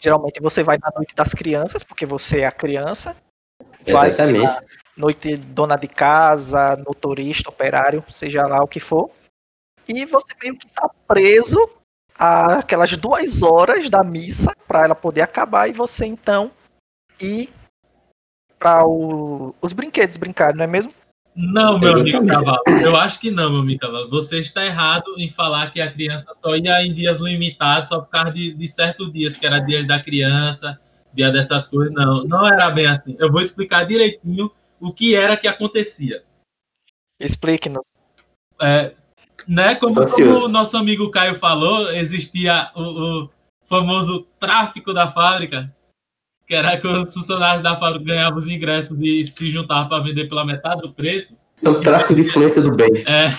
Geralmente 0.00 0.40
você 0.40 0.62
vai 0.62 0.78
na 0.78 0.92
noite 0.94 1.14
das 1.14 1.32
crianças, 1.32 1.82
porque 1.82 2.06
você 2.06 2.40
é 2.40 2.46
a 2.46 2.52
criança. 2.52 3.16
Exatamente. 3.86 4.52
Noite 4.96 5.36
dona 5.36 5.76
de 5.76 5.88
casa, 5.88 6.76
motorista, 6.86 7.50
operário, 7.50 8.04
seja 8.08 8.46
lá 8.46 8.62
o 8.62 8.68
que 8.68 8.80
for. 8.80 9.10
E 9.88 10.04
você 10.06 10.34
meio 10.42 10.56
que 10.56 10.68
tá 10.68 10.88
preso 11.06 11.58
àquelas 12.18 12.96
duas 12.96 13.42
horas 13.42 13.90
da 13.90 14.02
missa 14.02 14.54
para 14.66 14.84
ela 14.84 14.94
poder 14.94 15.22
acabar 15.22 15.68
e 15.68 15.72
você 15.72 16.06
então 16.06 16.50
ir 17.20 17.50
para 18.58 18.82
os 18.86 19.72
brinquedos 19.72 20.16
brincar, 20.16 20.54
não 20.54 20.64
é 20.64 20.66
mesmo? 20.66 20.92
Não, 21.36 21.78
meu 21.78 21.90
Exatamente. 21.90 22.16
amigo 22.16 22.44
Cavalo. 22.44 22.80
Eu 22.80 22.96
acho 22.96 23.18
que 23.18 23.30
não, 23.30 23.50
meu 23.50 23.60
amigo 23.60 23.80
Cavalo. 23.80 24.08
Você 24.08 24.38
está 24.38 24.64
errado 24.64 25.14
em 25.18 25.28
falar 25.28 25.70
que 25.72 25.80
a 25.80 25.92
criança 25.92 26.32
só 26.40 26.56
ia 26.56 26.82
em 26.82 26.94
dias 26.94 27.20
limitados 27.20 27.88
só 27.88 28.00
por 28.00 28.08
causa 28.08 28.30
de, 28.30 28.54
de 28.54 28.68
certos 28.68 29.12
dias, 29.12 29.36
que 29.36 29.44
era 29.44 29.58
dias 29.58 29.86
da 29.86 30.00
criança, 30.00 30.80
dia 31.12 31.30
dessas 31.30 31.66
coisas. 31.66 31.92
Não, 31.92 32.24
não 32.24 32.46
era 32.46 32.70
bem 32.70 32.86
assim. 32.86 33.16
Eu 33.18 33.30
vou 33.30 33.40
explicar 33.40 33.84
direitinho 33.84 34.50
o 34.84 34.92
que 34.92 35.14
era 35.14 35.36
que 35.36 35.48
acontecia. 35.48 36.22
Explique-nos. 37.18 37.94
É, 38.60 38.94
né, 39.48 39.74
como, 39.76 39.94
como, 39.94 40.44
o 40.44 40.48
nosso 40.48 40.76
amigo 40.76 41.10
Caio 41.10 41.36
falou, 41.36 41.90
existia 41.92 42.70
o, 42.74 42.82
o, 42.82 43.30
famoso 43.66 44.26
tráfico 44.38 44.92
da 44.92 45.10
fábrica, 45.10 45.74
que 46.46 46.54
era 46.54 46.78
que 46.78 46.86
os 46.86 47.14
funcionários 47.14 47.62
da 47.62 47.76
fábrica 47.76 48.04
ganhavam 48.04 48.38
os 48.38 48.46
ingressos 48.46 48.96
e 49.00 49.24
se 49.24 49.50
juntavam 49.50 49.88
para 49.88 50.04
vender 50.04 50.28
pela 50.28 50.44
metade 50.44 50.82
do 50.82 50.92
preço. 50.92 51.36
É 51.62 51.68
o 51.68 51.80
tráfico 51.80 52.14
de 52.14 52.20
influência 52.20 52.60
do 52.60 52.76
bem. 52.76 53.04
É, 53.06 53.32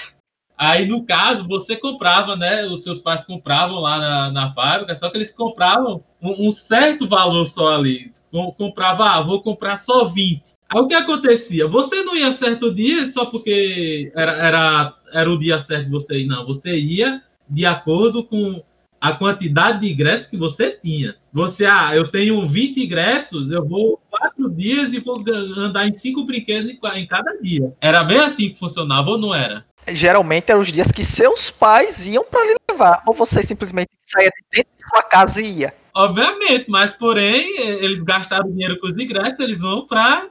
Aí, 0.57 0.85
no 0.87 1.05
caso, 1.05 1.45
você 1.47 1.75
comprava, 1.75 2.35
né? 2.35 2.65
Os 2.65 2.83
seus 2.83 3.01
pais 3.01 3.25
compravam 3.25 3.79
lá 3.79 3.97
na, 3.97 4.31
na 4.31 4.53
fábrica, 4.53 4.95
só 4.95 5.09
que 5.09 5.17
eles 5.17 5.31
compravam 5.31 6.01
um, 6.21 6.47
um 6.47 6.51
certo 6.51 7.05
valor 7.07 7.45
só 7.45 7.75
ali. 7.75 8.09
Comprava, 8.57 9.09
ah, 9.09 9.21
vou 9.21 9.43
comprar 9.43 9.77
só 9.77 10.05
20. 10.05 10.54
Aí 10.69 10.81
o 10.81 10.87
que 10.87 10.95
acontecia? 10.95 11.67
Você 11.67 12.03
não 12.03 12.15
ia 12.15 12.31
certo 12.31 12.73
dia 12.73 13.05
só 13.07 13.25
porque 13.25 14.11
era, 14.15 14.31
era, 14.33 14.93
era 15.13 15.31
o 15.31 15.37
dia 15.37 15.59
certo 15.59 15.85
de 15.85 15.91
você 15.91 16.17
ir, 16.19 16.25
não. 16.25 16.45
Você 16.45 16.77
ia 16.77 17.21
de 17.47 17.65
acordo 17.65 18.23
com 18.23 18.63
a, 18.99 19.13
quantidade 19.13 19.81
de 19.81 19.93
ingressos 19.93 20.27
que 20.27 20.37
você 20.37 20.71
tinha. 20.71 21.15
Você, 21.31 21.65
ah, 21.65 21.91
eu 21.95 22.09
tenho 22.09 22.45
20 22.47 22.83
ingressos, 22.83 23.51
eu 23.51 23.63
vou 23.63 24.01
quatro 24.09 24.49
dias 24.49 24.93
e 24.93 24.99
vou 24.99 25.23
andar 25.57 25.87
em 25.87 25.93
cinco 25.93 26.25
brinquedos 26.25 26.71
em 26.71 27.07
cada 27.07 27.37
dia. 27.39 27.73
Era 27.79 28.03
bem 28.03 28.19
assim 28.19 28.49
que 28.49 28.59
funcionava 28.59 29.11
ou 29.11 29.17
não 29.17 29.35
era? 29.35 29.65
Geralmente 29.87 30.51
eram 30.51 30.61
os 30.61 30.71
dias 30.71 30.91
que 30.91 31.03
seus 31.03 31.51
pais 31.51 32.07
iam 32.07 32.25
para 32.25 32.43
lhe 32.43 32.55
levar, 32.71 33.03
ou 33.07 33.13
você 33.13 33.43
simplesmente 33.43 33.91
saía 33.99 34.29
de 34.29 34.43
dentro 34.51 34.71
de 34.77 34.89
sua 34.89 35.03
casa 35.03 35.41
e 35.41 35.59
ia. 35.59 35.75
Obviamente, 35.93 36.65
mas 36.69 36.93
porém, 36.93 37.59
eles 37.59 38.01
gastaram 38.01 38.51
dinheiro 38.51 38.79
com 38.79 38.87
os 38.87 38.97
ingressos, 38.97 39.39
eles 39.39 39.61
vão 39.61 39.85
para 39.85 40.27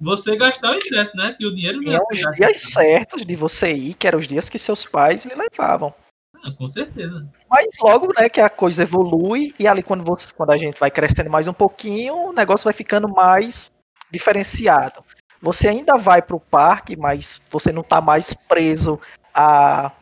você 0.00 0.34
gastar 0.36 0.72
o 0.72 0.76
ingresso, 0.76 1.16
né? 1.16 1.34
Que 1.36 1.46
o 1.46 1.54
dinheiro 1.54 1.80
não 1.82 1.92
é. 1.92 2.00
os 2.10 2.36
dias 2.36 2.56
certos 2.56 3.24
de 3.24 3.36
você 3.36 3.72
ir, 3.72 3.94
que 3.94 4.06
eram 4.06 4.18
os 4.18 4.26
dias 4.26 4.48
que 4.48 4.58
seus 4.58 4.84
pais 4.84 5.26
lhe 5.26 5.34
levavam. 5.34 5.94
Ah, 6.42 6.50
com 6.52 6.66
certeza. 6.66 7.28
Mas 7.50 7.66
logo, 7.80 8.12
né, 8.18 8.28
que 8.30 8.40
a 8.40 8.48
coisa 8.48 8.82
evolui 8.82 9.54
e 9.58 9.68
ali 9.68 9.82
quando, 9.82 10.02
você, 10.02 10.32
quando 10.34 10.50
a 10.50 10.56
gente 10.56 10.80
vai 10.80 10.90
crescendo 10.90 11.28
mais 11.28 11.46
um 11.46 11.52
pouquinho, 11.52 12.14
o 12.14 12.32
negócio 12.32 12.64
vai 12.64 12.72
ficando 12.72 13.08
mais 13.08 13.70
diferenciado. 14.10 15.04
Você 15.42 15.68
ainda 15.68 15.98
vai 15.98 16.22
para 16.22 16.36
o 16.36 16.40
parque, 16.40 16.96
mas 16.96 17.40
você 17.50 17.70
não 17.70 17.82
está 17.82 18.00
mais 18.00 18.32
preso 18.32 18.98
à, 19.34 19.92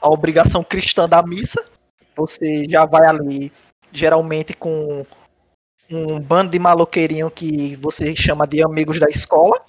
à 0.00 0.08
obrigação 0.08 0.64
cristã 0.64 1.06
da 1.06 1.22
missa. 1.22 1.62
Você 2.16 2.64
já 2.68 2.86
vai 2.86 3.06
ali, 3.06 3.52
geralmente 3.92 4.54
com 4.54 5.04
um 5.90 6.20
bando 6.20 6.50
de 6.50 6.58
maloqueirinho 6.58 7.30
que 7.30 7.76
você 7.76 8.14
chama 8.14 8.46
de 8.46 8.62
amigos 8.62 8.98
da 8.98 9.08
escola. 9.08 9.60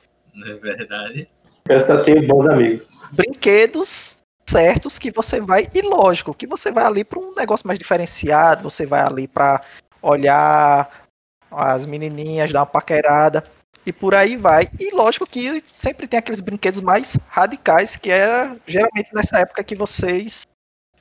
É 0.45 0.53
verdade. 0.55 1.29
Eu 1.67 1.81
só 1.81 2.03
tenho 2.03 2.27
bons 2.27 2.47
amigos. 2.47 3.01
Brinquedos 3.13 4.19
certos 4.47 4.99
que 4.99 5.11
você 5.11 5.41
vai, 5.41 5.67
e 5.73 5.81
lógico, 5.81 6.33
que 6.33 6.45
você 6.45 6.71
vai 6.71 6.85
ali 6.85 7.03
para 7.03 7.19
um 7.19 7.33
negócio 7.33 7.67
mais 7.67 7.79
diferenciado, 7.79 8.63
você 8.63 8.85
vai 8.85 9.01
ali 9.01 9.27
para 9.27 9.63
olhar 10.01 11.07
as 11.49 11.85
menininhas, 11.85 12.51
dar 12.51 12.59
uma 12.59 12.65
paquerada 12.65 13.43
e 13.85 13.91
por 13.91 14.13
aí 14.13 14.37
vai. 14.37 14.69
E 14.79 14.93
lógico 14.93 15.25
que 15.25 15.63
sempre 15.71 16.07
tem 16.07 16.19
aqueles 16.19 16.41
brinquedos 16.41 16.79
mais 16.79 17.17
radicais 17.27 17.95
que 17.95 18.09
era 18.09 18.55
geralmente 18.67 19.13
nessa 19.13 19.39
época 19.39 19.63
que 19.63 19.75
vocês 19.75 20.43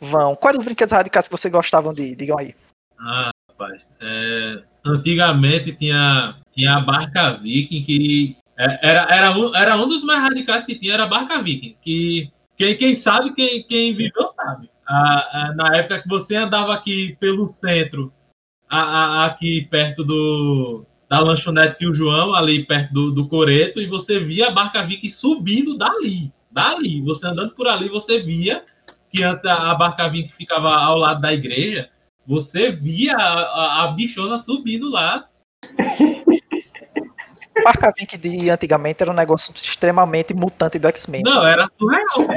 vão. 0.01 0.35
Quais 0.35 0.57
os 0.57 0.65
brinquedos 0.65 0.93
radicais 0.93 1.27
que 1.27 1.33
vocês 1.33 1.53
gostavam 1.53 1.93
de? 1.93 2.15
Digam 2.15 2.39
aí. 2.39 2.55
Ah, 2.99 3.31
rapaz, 3.55 3.89
é, 4.01 4.63
antigamente 4.85 5.73
tinha, 5.73 6.37
tinha 6.53 6.77
a 6.77 6.81
Barca 6.81 7.35
Viking, 7.35 7.83
que 7.85 8.37
é, 8.59 8.89
era, 8.89 9.07
era, 9.11 9.31
um, 9.33 9.55
era 9.55 9.77
um 9.77 9.89
dos 9.89 10.03
mais 10.03 10.21
radicais 10.23 10.65
que 10.65 10.75
tinha, 10.75 10.95
era 10.95 11.05
a 11.05 11.09
Barca 11.09 11.41
Viking, 11.41 11.77
que 11.81 12.31
quem, 12.57 12.77
quem 12.77 12.95
sabe, 12.95 13.33
quem, 13.33 13.63
quem 13.65 13.95
viveu 13.95 14.29
sabe. 14.29 14.71
Ah, 14.87 15.29
ah, 15.33 15.55
na 15.55 15.77
época 15.77 16.03
que 16.03 16.09
você 16.09 16.37
andava 16.37 16.75
aqui 16.75 17.17
pelo 17.19 17.49
centro, 17.49 18.13
a, 18.69 18.81
a, 18.81 19.27
aqui 19.27 19.67
perto 19.71 20.05
do 20.05 20.85
da 21.09 21.21
lanchonete 21.21 21.77
que 21.77 21.87
o 21.87 21.95
João, 21.95 22.35
ali 22.35 22.65
perto 22.65 22.93
do, 22.93 23.11
do 23.13 23.29
Coreto, 23.29 23.81
e 23.81 23.87
você 23.87 24.19
via 24.19 24.49
a 24.49 24.51
Barca 24.51 24.83
Viking 24.83 25.09
subindo 25.09 25.77
dali, 25.77 26.33
dali. 26.51 27.03
Você 27.03 27.27
andando 27.27 27.55
por 27.55 27.69
ali, 27.69 27.89
você 27.89 28.21
via 28.21 28.65
que 29.11 29.23
antes 29.23 29.45
a, 29.45 29.71
a 29.71 29.75
Barca 29.75 30.09
Viking 30.09 30.33
ficava 30.33 30.75
ao 30.75 30.97
lado 30.97 31.21
da 31.21 31.33
igreja, 31.33 31.89
você 32.27 32.71
via 32.71 33.15
a, 33.17 33.21
a, 33.21 33.85
a 33.85 33.89
bichona 33.89 34.39
subindo 34.39 34.91
lá. 34.91 35.27
Barca 37.63 37.93
Vink 37.97 38.19
de 38.19 38.51
antigamente 38.51 39.03
era 39.03 39.13
um 39.13 39.15
negócio 39.15 39.53
extremamente 39.55 40.35
mutante 40.35 40.79
do 40.79 40.89
X-Men. 40.89 41.23
Não, 41.25 41.47
era 41.47 41.69
surreal. 41.79 42.29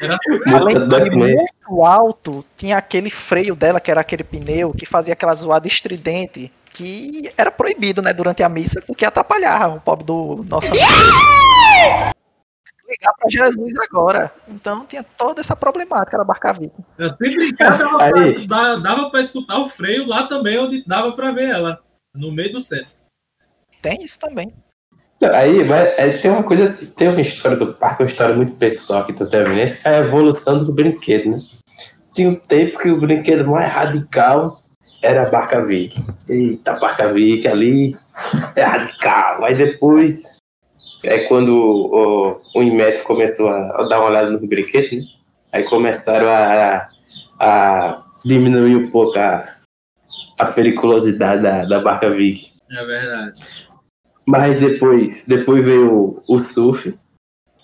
Era 0.00 0.18
surreal. 0.24 0.60
Além 0.60 0.88
de 0.88 1.16
muito 1.16 1.84
alto, 1.84 2.44
tinha 2.56 2.76
aquele 2.76 3.08
freio 3.08 3.54
dela, 3.54 3.78
que 3.78 3.90
era 3.90 4.00
aquele 4.00 4.24
pneu, 4.24 4.72
que 4.72 4.84
fazia 4.84 5.12
aquela 5.12 5.34
zoada 5.34 5.68
estridente, 5.68 6.50
que 6.70 7.30
era 7.36 7.52
proibido, 7.52 8.02
né, 8.02 8.12
durante 8.12 8.42
a 8.42 8.48
missa, 8.48 8.82
porque 8.82 9.04
atrapalhava 9.04 9.76
o 9.76 9.80
pobre 9.80 10.04
do 10.04 10.44
nosso 10.48 10.72
amigo 10.74 12.13
ligar 12.94 13.12
para 13.14 13.28
Jesus 13.28 13.74
agora. 13.88 14.32
Então 14.48 14.86
tinha 14.86 15.02
toda 15.02 15.40
essa 15.40 15.56
problemática 15.56 16.16
da 16.16 16.24
Barca. 16.24 16.56
Eu 16.98 17.10
sempre 17.10 17.36
brincar, 17.36 17.78
dava, 18.46 18.80
dava 18.80 19.10
para 19.10 19.20
escutar 19.20 19.58
o 19.58 19.68
freio 19.68 20.06
lá 20.06 20.26
também, 20.26 20.58
onde 20.58 20.84
dava 20.86 21.12
para 21.12 21.32
ver 21.32 21.50
ela, 21.50 21.80
no 22.14 22.32
meio 22.32 22.52
do 22.52 22.60
centro. 22.60 22.88
Tem 23.82 24.02
isso 24.02 24.18
também. 24.18 24.52
Aí, 25.32 25.64
mas, 25.64 25.88
é, 25.96 26.18
tem 26.18 26.30
uma 26.30 26.42
coisa 26.42 26.64
assim, 26.64 26.94
tem 26.94 27.08
uma 27.08 27.20
história 27.20 27.56
do 27.56 27.72
parque, 27.72 28.02
uma 28.02 28.08
história 28.08 28.34
muito 28.34 28.54
pessoal 28.56 29.04
que 29.04 29.12
tu 29.12 29.28
tá 29.28 29.38
vendo, 29.38 29.58
é 29.58 29.88
a 29.88 29.98
evolução 29.98 30.62
do 30.62 30.72
brinquedo, 30.72 31.30
né? 31.30 31.38
Tinha 32.12 32.28
um 32.28 32.34
tempo 32.34 32.78
que 32.78 32.90
o 32.90 33.00
brinquedo 33.00 33.50
mais 33.50 33.72
radical 33.72 34.62
era 35.02 35.26
a 35.26 35.30
Barca 35.30 35.64
Viking. 35.64 36.06
Eita, 36.28 36.72
a 36.72 36.78
Barca 36.78 37.12
Viking 37.12 37.48
ali 37.48 37.96
é 38.54 38.62
radical. 38.62 39.44
Aí 39.44 39.54
depois 39.54 40.38
é 41.04 41.26
quando 41.28 41.54
o, 41.54 42.36
o 42.54 43.02
começou 43.04 43.48
a, 43.48 43.84
dar 43.88 44.00
uma 44.00 44.08
olhada 44.08 44.30
no 44.30 44.46
brinquedo, 44.46 44.96
né? 44.96 45.02
Aí 45.52 45.64
começaram 45.64 46.28
a, 46.28 46.88
a, 47.38 48.04
diminuir 48.24 48.76
um 48.76 48.90
pouco 48.90 49.18
a, 49.18 49.44
a 50.38 50.46
periculosidade 50.46 51.42
da, 51.42 51.64
da 51.64 51.80
barca 51.80 52.10
Viking. 52.10 52.52
É 52.70 52.84
verdade. 52.84 53.40
Mas 54.26 54.58
depois, 54.58 55.26
depois 55.28 55.64
veio 55.64 55.92
o, 55.92 56.22
o 56.28 56.38
surf, 56.38 56.98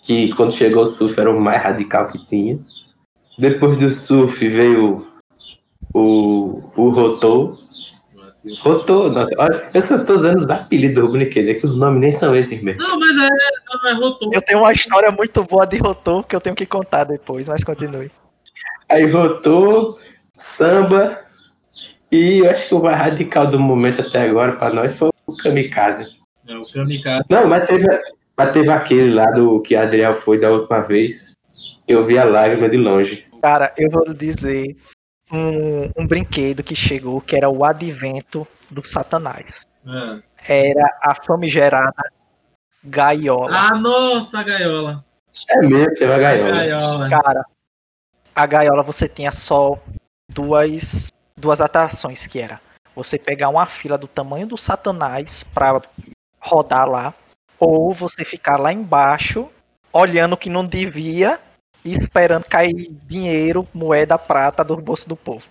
que 0.05 0.33
quando 0.35 0.53
chegou 0.53 0.85
o 0.85 0.87
surf 0.87 1.19
era 1.19 1.31
o 1.31 1.41
mais 1.41 1.63
radical 1.63 2.07
que 2.07 2.25
tinha. 2.27 2.61
Depois 3.39 3.77
do 3.77 3.91
surf 3.91 4.49
veio 4.49 5.07
o, 5.93 6.63
o 6.77 6.91
rotor, 6.91 7.59
Rotô, 8.61 9.11
nossa, 9.11 9.35
olha, 9.39 9.69
eu 9.75 9.83
só 9.83 10.03
tô 10.05 10.15
usando 10.15 10.39
os 10.39 10.49
apelidos 10.49 11.05
do 11.05 11.13
brinquedo, 11.13 11.61
que 11.61 11.67
os 11.67 11.77
nomes 11.77 12.01
nem 12.01 12.13
são 12.13 12.35
esses 12.35 12.63
mesmo. 12.63 12.83
Não, 12.83 12.99
mas 12.99 13.17
é, 13.17 13.29
não, 13.75 13.91
é 13.91 13.93
Rotô. 13.95 14.31
Eu 14.33 14.43
tenho 14.43 14.61
uma 14.61 14.73
história 14.73 15.11
muito 15.11 15.45
boa 15.45 15.67
de 15.67 15.77
Rotô 15.77 16.23
que 16.23 16.35
eu 16.35 16.41
tenho 16.41 16.57
que 16.57 16.65
contar 16.65 17.05
depois, 17.05 17.49
mas 17.49 17.63
continue. 17.63 18.11
Aí 18.89 19.07
Rotô, 19.11 19.99
samba, 20.33 21.21
e 22.11 22.39
eu 22.39 22.51
acho 22.51 22.69
que 22.69 22.75
o 22.75 22.83
mais 22.83 22.99
radical 22.99 23.47
do 23.47 23.61
momento 23.61 24.01
até 24.01 24.23
agora 24.23 24.53
pra 24.53 24.71
nós 24.71 24.97
foi 24.99 25.11
o 25.27 25.37
Kamikaze. 25.37 26.19
É, 26.49 26.57
o 26.57 26.65
Kamikaze. 26.67 27.25
Não, 27.29 27.47
mas 27.47 27.69
teve, 27.69 27.87
mas 28.37 28.53
teve 28.53 28.71
aquele 28.71 29.13
lá 29.13 29.27
do 29.33 29.61
que 29.61 29.77
Adriel 29.77 30.15
foi 30.15 30.41
da 30.41 30.51
última 30.51 30.81
vez, 30.81 31.35
que 31.87 31.95
eu 31.95 32.03
vi 32.03 32.19
a 32.19 32.25
lágrima 32.25 32.69
de 32.71 32.79
longe. 32.79 33.27
Cara, 33.43 33.73
eu 33.77 33.91
vou 33.91 34.13
dizer, 34.13 34.77
um, 35.33 35.91
um 35.97 36.07
brinquedo 36.07 36.63
que 36.63 36.75
chegou 36.75 37.21
que 37.21 37.37
era 37.37 37.49
o 37.49 37.65
advento 37.65 38.47
do 38.71 38.87
Satanás. 38.87 39.67
É. 39.87 40.73
Era 40.73 40.99
a 41.03 41.15
famigerada 41.15 42.13
gaiola. 42.83 43.57
Ah, 43.57 43.75
nossa, 43.75 44.41
a 44.41 44.43
gaiola. 44.43 45.05
É 45.49 45.61
mesmo, 45.61 45.95
teve 45.95 46.13
a 46.13 46.19
gaiola. 46.19 47.09
Cara, 47.09 47.45
a 48.35 48.47
gaiola 48.47 48.83
você 48.83 49.09
tinha 49.09 49.31
só 49.31 49.79
duas, 50.29 51.13
duas 51.37 51.61
atrações 51.61 52.27
que 52.27 52.39
era 52.39 52.61
você 52.95 53.19
pegar 53.19 53.49
uma 53.49 53.67
fila 53.67 53.97
do 53.97 54.09
tamanho 54.09 54.47
do 54.47 54.57
Satanás 54.57 55.43
para 55.43 55.81
rodar 56.41 56.89
lá, 56.89 57.15
ou 57.59 57.93
você 57.93 58.25
ficar 58.25 58.59
lá 58.59 58.73
embaixo 58.73 59.49
olhando 59.93 60.37
que 60.37 60.51
não 60.51 60.65
devia 60.65 61.41
esperando 61.85 62.45
cair 62.45 62.91
dinheiro, 63.07 63.67
moeda 63.73 64.19
prata 64.19 64.65
do 64.65 64.77
bolso 64.77 65.09
do 65.09 65.17
povo. 65.17 65.45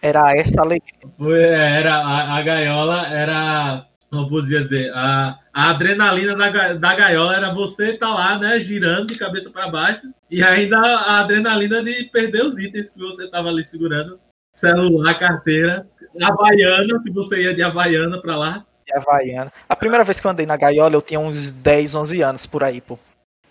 Era 0.00 0.32
essa 0.36 0.60
a 0.60 0.64
alegria. 0.64 0.94
Era, 1.20 1.96
a, 1.96 2.36
a 2.36 2.42
gaiola 2.42 3.06
era, 3.08 3.86
não 4.10 4.28
podia 4.28 4.60
dizer, 4.60 4.92
a, 4.94 5.38
a 5.52 5.70
adrenalina 5.70 6.36
da, 6.36 6.72
da 6.74 6.94
gaiola 6.94 7.36
era 7.36 7.52
você 7.52 7.92
estar 7.92 8.06
tá 8.06 8.14
lá, 8.14 8.38
né, 8.38 8.60
girando 8.60 9.08
de 9.08 9.18
cabeça 9.18 9.50
para 9.50 9.68
baixo, 9.68 10.02
e 10.30 10.42
ainda 10.42 10.78
a 10.78 11.20
adrenalina 11.20 11.82
de 11.82 12.04
perder 12.04 12.44
os 12.44 12.58
itens 12.58 12.90
que 12.90 12.98
você 12.98 13.24
estava 13.24 13.48
ali 13.48 13.64
segurando, 13.64 14.20
celular, 14.52 15.18
carteira, 15.18 15.86
Havaiana, 16.20 17.00
se 17.02 17.10
você 17.10 17.42
ia 17.42 17.54
de 17.54 17.62
Havaiana 17.62 18.20
para 18.20 18.36
lá. 18.36 18.66
De 18.86 18.94
Havaiana. 18.94 19.52
A 19.68 19.76
primeira 19.76 20.04
vez 20.04 20.20
que 20.20 20.26
eu 20.26 20.30
andei 20.30 20.46
na 20.46 20.56
gaiola, 20.56 20.94
eu 20.94 21.02
tinha 21.02 21.20
uns 21.20 21.52
10, 21.52 21.94
11 21.94 22.22
anos 22.22 22.46
por 22.46 22.64
aí, 22.64 22.80
pô. 22.80 22.98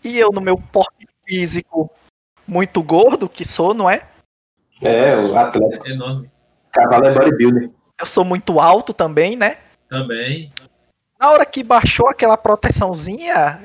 E 0.03 0.17
eu, 0.17 0.31
no 0.31 0.41
meu 0.41 0.57
porte 0.57 1.07
físico 1.25 1.91
muito 2.47 2.81
gordo 2.81 3.27
que 3.27 3.43
sou, 3.45 3.73
não 3.73 3.89
é? 3.89 4.03
É, 4.81 5.15
o 5.15 5.37
atleta. 5.37 5.89
Enorme. 5.89 6.29
Cavalo 6.71 7.05
é 7.05 7.13
bodybuilder. 7.13 7.69
Eu 7.99 8.05
sou 8.05 8.23
muito 8.23 8.59
alto 8.59 8.93
também, 8.93 9.35
né? 9.35 9.57
Também. 9.89 10.51
Na 11.19 11.31
hora 11.31 11.45
que 11.45 11.63
baixou 11.63 12.07
aquela 12.07 12.37
proteçãozinha, 12.37 13.59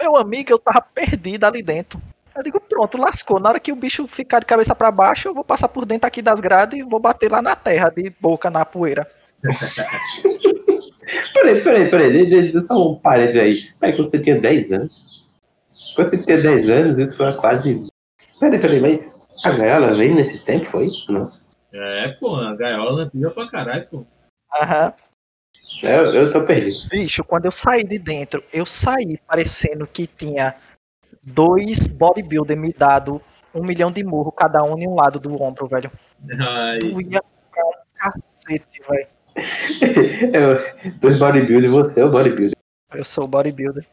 meu 0.00 0.16
amigo, 0.16 0.50
eu 0.50 0.58
tava 0.58 0.80
perdido 0.80 1.44
ali 1.44 1.62
dentro. 1.62 2.00
Eu 2.34 2.42
digo, 2.42 2.58
pronto, 2.60 2.98
lascou. 2.98 3.38
Na 3.38 3.50
hora 3.50 3.60
que 3.60 3.70
o 3.70 3.76
bicho 3.76 4.08
ficar 4.08 4.40
de 4.40 4.46
cabeça 4.46 4.74
para 4.74 4.90
baixo, 4.90 5.28
eu 5.28 5.34
vou 5.34 5.44
passar 5.44 5.68
por 5.68 5.84
dentro 5.84 6.08
aqui 6.08 6.20
das 6.20 6.40
grades 6.40 6.78
e 6.78 6.82
vou 6.82 6.98
bater 6.98 7.30
lá 7.30 7.40
na 7.40 7.54
terra, 7.54 7.90
de 7.90 8.10
boca 8.18 8.50
na 8.50 8.64
poeira. 8.64 9.06
peraí, 11.32 11.62
peraí, 11.62 11.90
peraí, 11.90 12.26
deixa 12.28 12.60
só 12.62 12.90
um 12.90 12.96
parênteses 12.96 13.40
aí. 13.40 13.62
Peraí, 13.78 13.94
quando 13.94 14.10
você 14.10 14.20
tinha 14.20 14.40
10 14.40 14.72
anos. 14.72 15.22
Quando 15.94 16.08
você 16.08 16.24
tinha 16.24 16.42
10 16.42 16.70
anos, 16.70 16.98
isso 16.98 17.16
foi 17.16 17.32
quase 17.34 17.86
Peraí, 18.38 18.60
peraí, 18.60 18.80
mas 18.80 19.26
a 19.44 19.50
gaiola 19.50 19.94
veio 19.94 20.14
nesse 20.14 20.44
tempo, 20.44 20.64
foi? 20.64 20.86
Nossa. 21.08 21.46
É, 21.72 22.08
pô, 22.20 22.36
a 22.36 22.54
gaiola 22.54 23.02
antiga 23.02 23.30
pra 23.30 23.48
caralho, 23.48 23.86
pô. 23.88 24.06
Aham. 24.54 24.92
Eu, 25.82 26.14
eu 26.14 26.30
tô 26.30 26.44
perdido. 26.44 26.88
Bicho, 26.88 27.24
quando 27.24 27.46
eu 27.46 27.52
saí 27.52 27.84
de 27.84 27.98
dentro, 27.98 28.42
eu 28.52 28.64
saí 28.64 29.18
parecendo 29.26 29.86
que 29.86 30.06
tinha 30.06 30.54
dois 31.22 31.88
bodybuilder 31.88 32.56
me 32.56 32.72
dado 32.72 33.20
um 33.54 33.62
milhão 33.62 33.90
de 33.90 34.02
murro, 34.02 34.32
cada 34.32 34.62
um 34.64 34.78
em 34.78 34.88
um 34.88 34.94
lado 34.94 35.18
do 35.18 35.40
ombro, 35.40 35.66
velho. 35.66 35.90
Ai, 36.38 36.78
Doía 36.78 37.22
pra 37.50 37.64
um 37.66 37.72
cacete, 37.94 38.82
velho. 38.88 39.08
Eu, 40.32 40.92
dois 41.00 41.18
bodybuilder, 41.18 41.70
você 41.70 42.00
é 42.00 42.04
o 42.04 42.10
bodybuilder. 42.10 42.56
Eu 42.94 43.04
sou 43.04 43.26
bodybuilder. 43.26 43.84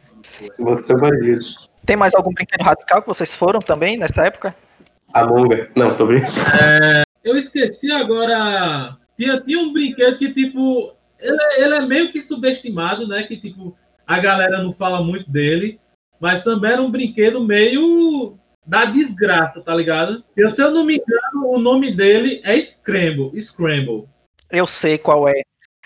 Você 0.59 0.93
é 0.93 0.95
o 0.95 0.99
bodybuilder. 0.99 1.70
Tem 1.85 1.95
mais 1.95 2.13
algum 2.15 2.31
brinquedo 2.33 2.61
radical 2.61 3.01
que 3.01 3.07
vocês 3.07 3.35
foram 3.35 3.59
também 3.59 3.97
nessa 3.97 4.25
época? 4.25 4.55
Amonga. 5.13 5.69
Não, 5.75 5.95
tô 5.95 6.05
brincando. 6.05 6.33
Eu 7.23 7.37
esqueci 7.37 7.91
agora. 7.91 8.97
Tinha, 9.17 9.39
tinha 9.41 9.59
um 9.59 9.73
brinquedo 9.73 10.17
que, 10.17 10.33
tipo, 10.33 10.93
ele, 11.19 11.37
é- 11.41 11.61
ele 11.63 11.75
é 11.75 11.81
meio 11.81 12.11
que 12.11 12.21
subestimado, 12.21 13.07
né? 13.07 13.23
Que, 13.23 13.37
tipo, 13.37 13.75
a 14.07 14.19
galera 14.19 14.61
não 14.63 14.73
fala 14.73 15.03
muito 15.03 15.29
dele. 15.29 15.79
Mas 16.19 16.43
também 16.43 16.71
era 16.71 16.81
um 16.81 16.91
brinquedo 16.91 17.43
meio 17.43 18.37
da 18.65 18.85
desgraça, 18.85 19.61
tá 19.61 19.73
ligado? 19.75 20.23
Eu, 20.37 20.51
se 20.51 20.61
eu 20.61 20.71
não 20.71 20.85
me 20.85 20.95
engano, 20.95 21.47
o 21.47 21.57
nome 21.59 21.91
dele 21.91 22.41
é 22.43 22.59
Scramble. 22.61 23.31
Scramble. 23.41 24.05
Eu 24.51 24.67
sei 24.67 24.97
qual 24.97 25.27
é. 25.27 25.41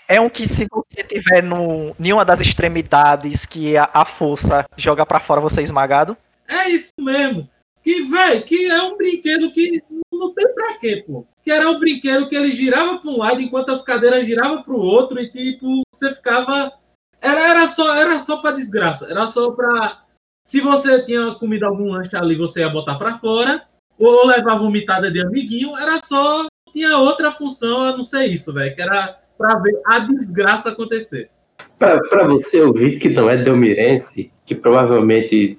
É 0.08 0.20
um 0.20 0.28
que 0.28 0.46
se 0.46 0.66
você 0.70 1.02
tiver 1.02 1.42
no, 1.42 1.94
em 1.98 2.12
uma 2.12 2.24
das 2.24 2.40
extremidades 2.40 3.44
que 3.44 3.76
a, 3.76 3.90
a 3.92 4.04
força 4.04 4.64
joga 4.76 5.04
pra 5.04 5.20
fora, 5.20 5.40
você 5.40 5.60
é 5.60 5.64
esmagado. 5.64 6.16
É 6.48 6.68
isso 6.68 6.92
mesmo. 6.98 7.48
Que, 7.82 8.02
velho, 8.02 8.42
que 8.44 8.66
é 8.66 8.82
um 8.82 8.96
brinquedo 8.96 9.52
que 9.52 9.82
não 10.12 10.32
tem 10.34 10.52
pra 10.54 10.78
quê, 10.78 11.04
pô. 11.06 11.26
Que 11.44 11.50
era 11.50 11.68
um 11.70 11.78
brinquedo 11.78 12.28
que 12.28 12.36
ele 12.36 12.52
girava 12.52 12.98
pra 12.98 13.10
um 13.10 13.18
lado 13.18 13.40
enquanto 13.40 13.70
as 13.70 13.82
cadeiras 13.82 14.26
giravam 14.26 14.62
pro 14.62 14.78
outro 14.78 15.20
e, 15.20 15.30
tipo, 15.30 15.82
você 15.92 16.14
ficava. 16.14 16.72
Era, 17.20 17.48
era, 17.48 17.68
só, 17.68 17.94
era 17.94 18.18
só 18.18 18.38
pra 18.38 18.52
desgraça. 18.52 19.06
Era 19.08 19.28
só 19.28 19.52
pra. 19.52 20.04
Se 20.44 20.60
você 20.60 21.04
tinha 21.04 21.32
comido 21.34 21.64
algum 21.64 21.92
lanche 21.92 22.16
ali, 22.16 22.36
você 22.36 22.60
ia 22.60 22.68
botar 22.68 22.96
pra 22.96 23.18
fora. 23.18 23.64
Ou 23.98 24.26
levava 24.26 24.58
vomitada 24.58 25.10
de 25.10 25.20
amiguinho. 25.20 25.76
Era 25.76 26.00
só. 26.04 26.46
Tinha 26.72 26.98
outra 26.98 27.30
função 27.30 27.82
a 27.82 27.96
não 27.96 28.04
ser 28.04 28.26
isso, 28.26 28.52
velho. 28.52 28.74
Que 28.74 28.82
era 28.82 29.18
pra 29.36 29.58
ver 29.58 29.80
a 29.84 29.98
desgraça 30.00 30.70
acontecer. 30.70 31.30
Pra, 31.78 31.98
pra 32.08 32.26
você, 32.26 32.60
ouvinte 32.60 32.98
que 32.98 33.10
não 33.10 33.28
é 33.28 33.36
delmirense, 33.36 34.32
que 34.44 34.54
provavelmente 34.54 35.56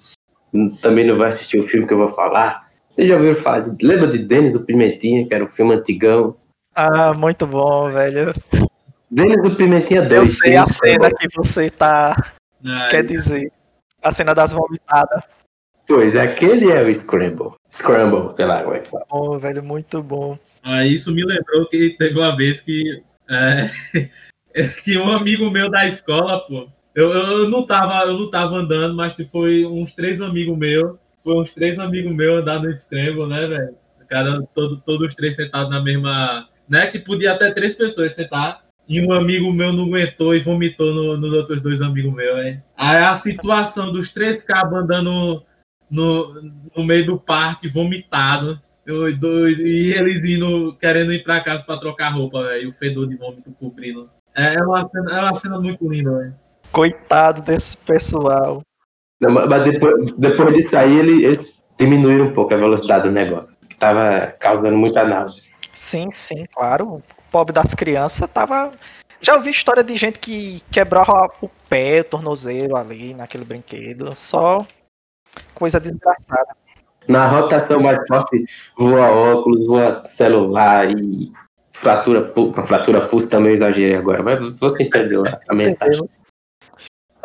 também 0.82 1.06
não 1.06 1.18
vai 1.18 1.30
assistir 1.30 1.60
o 1.60 1.64
filme 1.64 1.86
que 1.86 1.94
eu 1.94 1.98
vou 1.98 2.10
falar, 2.10 2.68
você 2.90 3.08
já 3.08 3.16
ouviu 3.16 3.36
falar 3.36 3.60
de. 3.60 3.86
Lembra 3.86 4.08
de 4.08 4.18
Denis 4.18 4.56
o 4.56 4.66
Pimentinha, 4.66 5.28
que 5.28 5.34
era 5.34 5.44
um 5.44 5.50
filme 5.50 5.76
antigão? 5.76 6.36
Ah, 6.74 7.14
muito 7.14 7.46
bom, 7.46 7.92
velho. 7.92 8.34
Denis 9.10 9.46
o 9.46 9.56
Pimentinha 9.56 10.02
2. 10.02 10.26
Eu 10.26 10.32
sei 10.32 10.56
a 10.56 10.66
cena 10.66 11.12
que 11.12 11.28
você 11.36 11.70
tá. 11.70 12.34
Ai, 12.66 12.90
Quer 12.90 13.06
dizer. 13.06 13.52
A 14.02 14.12
cena 14.12 14.34
das 14.34 14.54
vomitadas. 14.54 15.24
Pois, 15.88 16.16
aquele 16.16 16.72
é 16.72 16.82
o 16.82 16.96
Scramble. 16.96 17.52
Scramble, 17.72 18.32
sei 18.32 18.46
lá 18.46 18.64
como 18.64 18.76
é 18.76 18.80
que 18.80 18.90
fala. 18.90 19.06
Bom, 19.10 19.38
velho, 19.38 19.64
muito 19.64 20.02
bom. 20.02 20.38
Ah, 20.64 20.86
isso 20.86 21.14
me 21.14 21.24
lembrou 21.24 21.68
que 21.70 21.96
teve 21.98 22.18
uma 22.18 22.36
vez 22.36 22.62
que, 22.62 23.04
é, 24.54 24.68
que 24.84 24.98
um 24.98 25.12
amigo 25.12 25.50
meu 25.52 25.70
da 25.70 25.86
escola, 25.86 26.40
pô, 26.48 26.68
eu, 26.96 27.12
eu, 27.12 27.50
não 27.50 27.66
tava, 27.66 28.06
eu 28.06 28.18
não 28.18 28.30
tava 28.30 28.56
andando, 28.56 28.96
mas 28.96 29.16
foi 29.32 29.66
uns 29.66 29.94
três 29.94 30.22
amigos 30.22 30.58
meus, 30.58 30.98
foi 31.24 31.36
uns 31.36 31.54
três 31.54 31.78
amigos 31.78 32.16
meus 32.16 32.42
andar 32.42 32.60
no 32.60 32.72
extremo, 32.72 33.28
né, 33.28 33.46
velho? 33.48 33.76
Cada, 34.10 34.42
todo, 34.56 34.78
todos 34.78 35.10
os 35.10 35.16
três 35.16 35.36
sentados 35.36 35.70
na 35.70 35.82
mesma, 35.82 36.48
né, 36.68 36.88
que 36.88 36.98
podia 36.98 37.34
até 37.34 37.52
três 37.52 37.76
pessoas 37.76 38.14
sentar, 38.14 38.66
e 38.88 39.06
um 39.06 39.12
amigo 39.12 39.52
meu 39.52 39.74
não 39.74 39.84
aguentou 39.84 40.34
e 40.34 40.40
vomitou 40.40 40.94
no- 40.94 41.18
nos 41.18 41.34
outros 41.34 41.62
dois 41.62 41.82
amigos 41.82 42.14
meus, 42.14 42.36
velho. 42.36 42.64
Aí 42.76 42.98
a 43.04 43.14
situação 43.16 43.92
dos 43.92 44.12
três 44.12 44.44
cabos 44.44 44.80
andando 44.80 45.44
no, 45.92 46.42
no 46.76 46.84
meio 46.84 47.06
do 47.06 47.20
parque, 47.20 47.68
vomitado, 47.68 48.62
eu, 48.88 49.18
doido, 49.18 49.62
e 49.62 49.94
eles 49.94 50.24
indo, 50.24 50.76
querendo 50.80 51.14
ir 51.14 51.24
pra 51.24 51.42
casa 51.44 51.64
pra 51.64 51.78
trocar 51.78 52.10
roupa, 52.10 52.44
velho. 52.44 52.64
E 52.64 52.68
o 52.68 52.74
fedor 52.74 53.08
de 53.08 53.16
vômito 53.18 53.52
cobrindo. 53.60 54.10
É 54.36 54.56
é 54.56 54.62
uma 54.64 54.88
cena, 54.90 55.12
é 55.12 55.20
uma 55.22 55.36
cena 55.36 55.60
muito 55.60 55.90
linda, 55.90 56.18
velho. 56.18 56.36
Coitado 56.72 57.42
desse 57.42 57.76
pessoal. 57.78 58.62
Não, 59.22 59.34
mas 59.34 59.48
mas 59.48 59.64
depois, 59.64 60.12
depois 60.14 60.54
disso 60.54 60.78
aí, 60.78 60.98
ele- 60.98 61.26
eles 61.26 61.64
diminuíram 61.80 62.26
um 62.28 62.34
pouco 62.34 62.54
a 62.54 62.58
velocidade 62.58 63.08
do 63.08 63.12
negócio, 63.14 63.58
que 63.70 63.78
tava 63.78 64.14
causando 64.40 64.78
muita 64.78 65.04
náusea. 65.04 65.52
Sim, 65.74 66.10
sim, 66.12 66.46
claro. 66.54 66.96
O 66.96 67.04
pobre 67.32 67.54
das 67.54 67.74
crianças 67.74 68.30
tava. 68.32 68.72
Já 69.20 69.36
ouvi 69.36 69.50
história 69.50 69.84
de 69.84 69.96
gente 69.96 70.20
que 70.20 70.62
quebrava 70.72 71.32
o 71.42 71.50
pé, 71.68 72.02
o 72.02 72.04
tornozelo 72.04 72.76
ali 72.78 73.14
naquele 73.14 73.44
brinquedo. 73.44 74.16
Só 74.16 74.66
coisa 75.56 75.80
desgraçada. 75.80 76.56
Na 77.08 77.28
rotação 77.28 77.80
mais 77.80 78.00
forte, 78.08 78.46
voa 78.78 79.10
óculos, 79.10 79.66
voa 79.66 80.04
celular 80.04 80.92
e 80.92 81.32
fratura, 81.72 82.22
pu- 82.22 82.52
a 82.58 82.64
fratura 82.64 83.08
pulso 83.08 83.30
também 83.30 83.54
exagerei 83.54 83.96
agora, 83.96 84.22
mas 84.22 84.60
você 84.60 84.84
entendeu 84.84 85.24
a, 85.48 85.54
mensagem. 85.54 86.10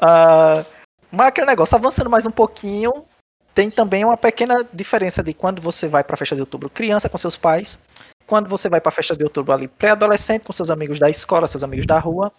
Ah, 0.01 0.65
mas 1.11 1.29
aquele 1.29 1.47
negócio, 1.47 1.77
avançando 1.77 2.11
mais 2.11 2.27
um 2.27 2.31
pouquinho, 2.31 2.93
tem 3.55 3.71
também 3.71 4.05
uma 4.05 4.17
pequena 4.17 4.67
diferença 4.73 5.23
de 5.23 5.35
quando 5.35 5.61
você 5.61 5.89
vai 5.89 6.05
para 6.05 6.15
a 6.15 6.17
festa 6.17 6.35
de 6.35 6.41
outubro 6.41 6.71
criança 6.71 7.09
com 7.09 7.19
seus 7.19 7.37
pais, 7.37 7.79
quando 8.27 8.49
você 8.49 8.69
vai 8.69 8.81
para 8.81 8.91
a 8.91 8.93
festa 8.93 9.17
de 9.17 9.25
outubro 9.25 9.53
ali 9.53 9.69
pré-adolescente 9.69 10.43
com 10.43 10.53
seus 10.53 10.71
amigos 10.71 10.99
da 10.99 11.11
escola, 11.11 11.47
seus 11.47 11.65
amigos 11.65 11.87
da 11.87 11.99
rua, 11.99 12.33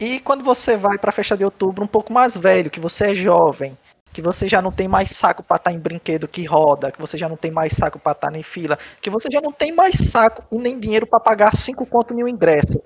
e 0.00 0.18
quando 0.20 0.42
você 0.42 0.76
vai 0.76 0.98
para 0.98 1.10
a 1.10 1.12
festa 1.12 1.36
de 1.36 1.44
outubro 1.44 1.84
um 1.84 1.88
pouco 1.88 2.12
mais 2.12 2.36
velho, 2.36 2.70
que 2.70 2.80
você 2.80 3.12
é 3.12 3.14
jovem, 3.14 3.78
que 4.14 4.22
você 4.22 4.48
já 4.48 4.62
não 4.62 4.70
tem 4.70 4.86
mais 4.86 5.10
saco 5.10 5.42
para 5.42 5.56
estar 5.56 5.72
em 5.72 5.78
brinquedo 5.78 6.28
que 6.28 6.44
roda, 6.44 6.92
que 6.92 7.00
você 7.00 7.18
já 7.18 7.28
não 7.28 7.36
tem 7.36 7.50
mais 7.50 7.72
saco 7.72 7.98
para 7.98 8.12
estar 8.12 8.34
em 8.34 8.44
fila, 8.44 8.78
que 9.02 9.10
você 9.10 9.28
já 9.30 9.40
não 9.40 9.50
tem 9.50 9.72
mais 9.72 9.96
saco 9.96 10.44
e 10.52 10.56
nem 10.56 10.78
dinheiro 10.78 11.04
para 11.04 11.18
pagar 11.18 11.52
cinco 11.54 11.84
conto 11.84 12.14
em 12.14 12.22
um 12.22 12.28
ingresso. 12.28 12.80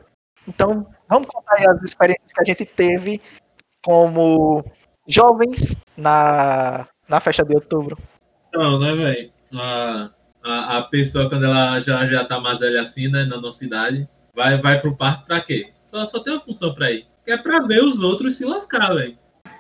Então, 0.48 0.86
vamos 1.06 1.28
contar 1.28 1.56
aí 1.58 1.66
as 1.66 1.82
experiências 1.82 2.32
que 2.32 2.40
a 2.40 2.44
gente 2.44 2.64
teve 2.64 3.20
como 3.84 4.64
jovens 5.06 5.76
na, 5.94 6.88
na 7.06 7.20
festa 7.20 7.44
de 7.44 7.54
outubro. 7.54 7.98
Não, 8.54 8.78
né, 8.78 8.94
velho? 8.94 9.30
A, 9.54 10.10
a, 10.42 10.78
a 10.78 10.82
pessoa, 10.84 11.28
quando 11.28 11.44
ela 11.44 11.78
já, 11.80 12.06
já 12.06 12.24
tá 12.24 12.40
mais 12.40 12.60
velha 12.60 12.80
assim, 12.80 13.08
né, 13.08 13.26
na 13.26 13.38
nossa 13.38 13.62
idade, 13.66 14.08
vai, 14.34 14.56
vai 14.56 14.80
pro 14.80 14.96
parque 14.96 15.26
pra 15.26 15.42
quê? 15.42 15.72
Só, 15.82 16.06
só 16.06 16.20
tem 16.20 16.32
uma 16.32 16.42
função 16.42 16.74
pra 16.74 16.90
ir. 16.90 17.06
Que 17.22 17.32
é 17.32 17.36
pra 17.36 17.60
ver 17.60 17.84
os 17.84 18.02
outros 18.02 18.38
se 18.38 18.46
lascar, 18.46 18.94
velho. 18.94 19.18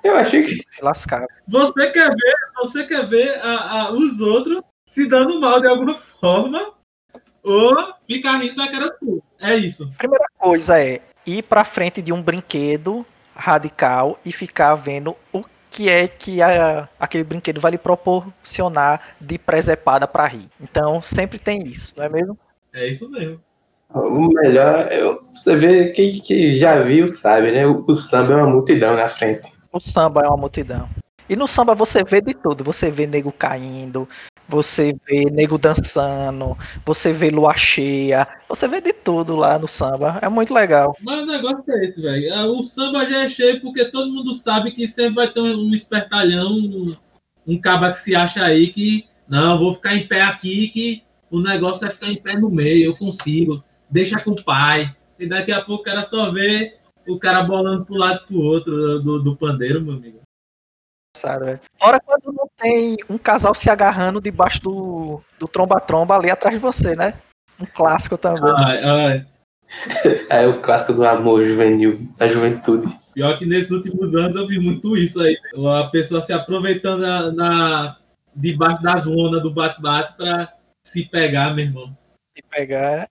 Eu 0.08 0.16
achei 0.16 0.42
que 0.42 0.54
Se 0.54 0.82
lascar. 0.82 1.26
Você 1.46 1.90
quer 1.90 2.08
ver, 2.08 2.34
você 2.56 2.84
quer 2.86 3.06
ver 3.06 3.38
a, 3.42 3.82
a- 3.82 3.92
os 3.92 4.20
outros 4.20 4.64
se 4.88 5.06
dando 5.06 5.40
mal 5.40 5.60
de 5.60 5.68
alguma 5.68 5.94
forma 6.20 6.72
ou 7.42 7.74
ficar 8.08 8.38
rindo 8.38 8.56
da 8.56 8.68
cara 8.70 8.90
tua. 8.98 9.20
É 9.40 9.54
isso. 9.56 9.90
Primeira 9.96 10.24
coisa 10.38 10.78
é 10.82 11.00
ir 11.26 11.42
pra 11.42 11.64
frente 11.64 12.00
de 12.02 12.12
um 12.12 12.22
brinquedo 12.22 13.04
radical 13.34 14.18
e 14.24 14.32
ficar 14.32 14.74
vendo 14.74 15.14
o 15.32 15.44
que 15.70 15.88
é 15.88 16.08
que 16.08 16.40
a- 16.42 16.88
aquele 16.98 17.22
brinquedo 17.24 17.60
vai 17.60 17.72
lhe 17.72 17.78
proporcionar 17.78 19.14
de 19.20 19.38
presepada 19.38 20.06
pra 20.08 20.26
rir. 20.26 20.48
Então, 20.60 21.00
sempre 21.02 21.38
tem 21.38 21.62
isso, 21.66 21.94
não 21.96 22.04
é 22.04 22.08
mesmo? 22.08 22.38
É 22.72 22.86
isso 22.88 23.08
mesmo. 23.10 23.40
o 23.94 24.28
melhor, 24.32 24.90
eu, 24.92 25.20
você 25.32 25.54
vê, 25.56 25.90
quem 25.92 26.20
que 26.20 26.52
já 26.54 26.80
viu 26.82 27.06
sabe, 27.08 27.52
né? 27.52 27.66
O, 27.66 27.84
o 27.86 27.92
samba 27.94 28.32
é 28.32 28.36
uma 28.36 28.50
multidão 28.50 28.94
na 28.96 29.08
frente. 29.08 29.50
O 29.72 29.80
samba 29.80 30.22
é 30.22 30.28
uma 30.28 30.36
multidão. 30.36 30.88
E 31.28 31.36
no 31.36 31.46
samba 31.46 31.74
você 31.74 32.02
vê 32.02 32.20
de 32.20 32.32
tudo. 32.34 32.64
Você 32.64 32.90
vê 32.90 33.06
nego 33.06 33.30
caindo, 33.30 34.08
você 34.48 34.96
vê 35.06 35.24
nego 35.30 35.58
dançando, 35.58 36.56
você 36.86 37.12
vê 37.12 37.28
lua 37.28 37.54
cheia, 37.54 38.26
você 38.48 38.66
vê 38.66 38.80
de 38.80 38.94
tudo 38.94 39.36
lá 39.36 39.58
no 39.58 39.68
samba. 39.68 40.18
É 40.22 40.28
muito 40.28 40.54
legal. 40.54 40.96
Mas 41.02 41.22
o 41.22 41.26
negócio 41.26 41.62
é 41.68 41.84
esse, 41.84 42.00
velho. 42.00 42.34
Ah, 42.34 42.46
O 42.46 42.62
samba 42.62 43.04
já 43.04 43.24
é 43.24 43.28
cheio 43.28 43.60
porque 43.60 43.84
todo 43.84 44.10
mundo 44.10 44.34
sabe 44.34 44.72
que 44.72 44.88
sempre 44.88 45.16
vai 45.16 45.28
ter 45.28 45.40
um 45.40 45.74
espertalhão, 45.74 46.96
um, 47.46 47.60
caba 47.60 47.92
que 47.92 48.00
se 48.00 48.16
acha 48.16 48.42
aí 48.42 48.68
que 48.68 49.06
não, 49.28 49.58
vou 49.58 49.74
ficar 49.74 49.94
em 49.94 50.06
pé 50.06 50.22
aqui 50.22 50.68
que 50.68 51.02
o 51.30 51.40
negócio 51.40 51.86
é 51.86 51.90
ficar 51.90 52.08
em 52.08 52.20
pé 52.20 52.34
no 52.38 52.48
meio, 52.48 52.86
eu 52.86 52.96
consigo. 52.96 53.62
Deixa 53.90 54.18
com 54.18 54.30
o 54.30 54.42
pai. 54.42 54.94
E 55.18 55.26
daqui 55.26 55.52
a 55.52 55.60
pouco 55.60 55.84
cara 55.84 56.04
só 56.04 56.30
vê 56.30 56.77
o 57.08 57.18
cara 57.18 57.42
bolando 57.42 57.84
pro 57.84 57.96
lado 57.96 58.20
e 58.24 58.26
pro 58.26 58.40
outro 58.40 59.00
do, 59.00 59.22
do 59.22 59.36
pandeiro, 59.36 59.80
meu 59.80 59.94
amigo. 59.94 60.20
Velho? 61.16 61.60
Fora 61.80 61.98
quando 62.00 62.32
não 62.32 62.48
tem 62.56 62.96
um 63.08 63.18
casal 63.18 63.54
se 63.54 63.68
agarrando 63.68 64.20
debaixo 64.20 64.62
do, 64.62 65.20
do 65.38 65.48
tromba-tromba 65.48 66.14
ali 66.14 66.30
atrás 66.30 66.54
de 66.54 66.60
você, 66.60 66.94
né? 66.94 67.14
Um 67.60 67.66
clássico 67.66 68.16
também. 68.16 68.52
Ai, 68.56 68.82
ai. 68.84 69.26
É 70.30 70.46
o 70.46 70.62
clássico 70.62 70.94
do 70.94 71.06
amor 71.06 71.42
juvenil, 71.44 72.08
da 72.16 72.26
juventude. 72.26 72.86
Pior 73.12 73.38
que 73.38 73.44
nesses 73.44 73.70
últimos 73.70 74.14
anos 74.16 74.36
eu 74.36 74.46
vi 74.46 74.58
muito 74.58 74.96
isso 74.96 75.20
aí. 75.20 75.36
A 75.78 75.88
pessoa 75.88 76.20
se 76.20 76.32
aproveitando 76.32 77.00
na, 77.00 77.32
na- 77.32 77.96
debaixo 78.34 78.82
da 78.82 78.96
zona 78.96 79.40
do 79.40 79.52
bate-bate 79.52 80.16
pra 80.16 80.54
se 80.82 81.04
pegar, 81.04 81.54
meu 81.54 81.64
irmão. 81.66 81.96
Se 82.16 82.42
pegar. 82.48 83.08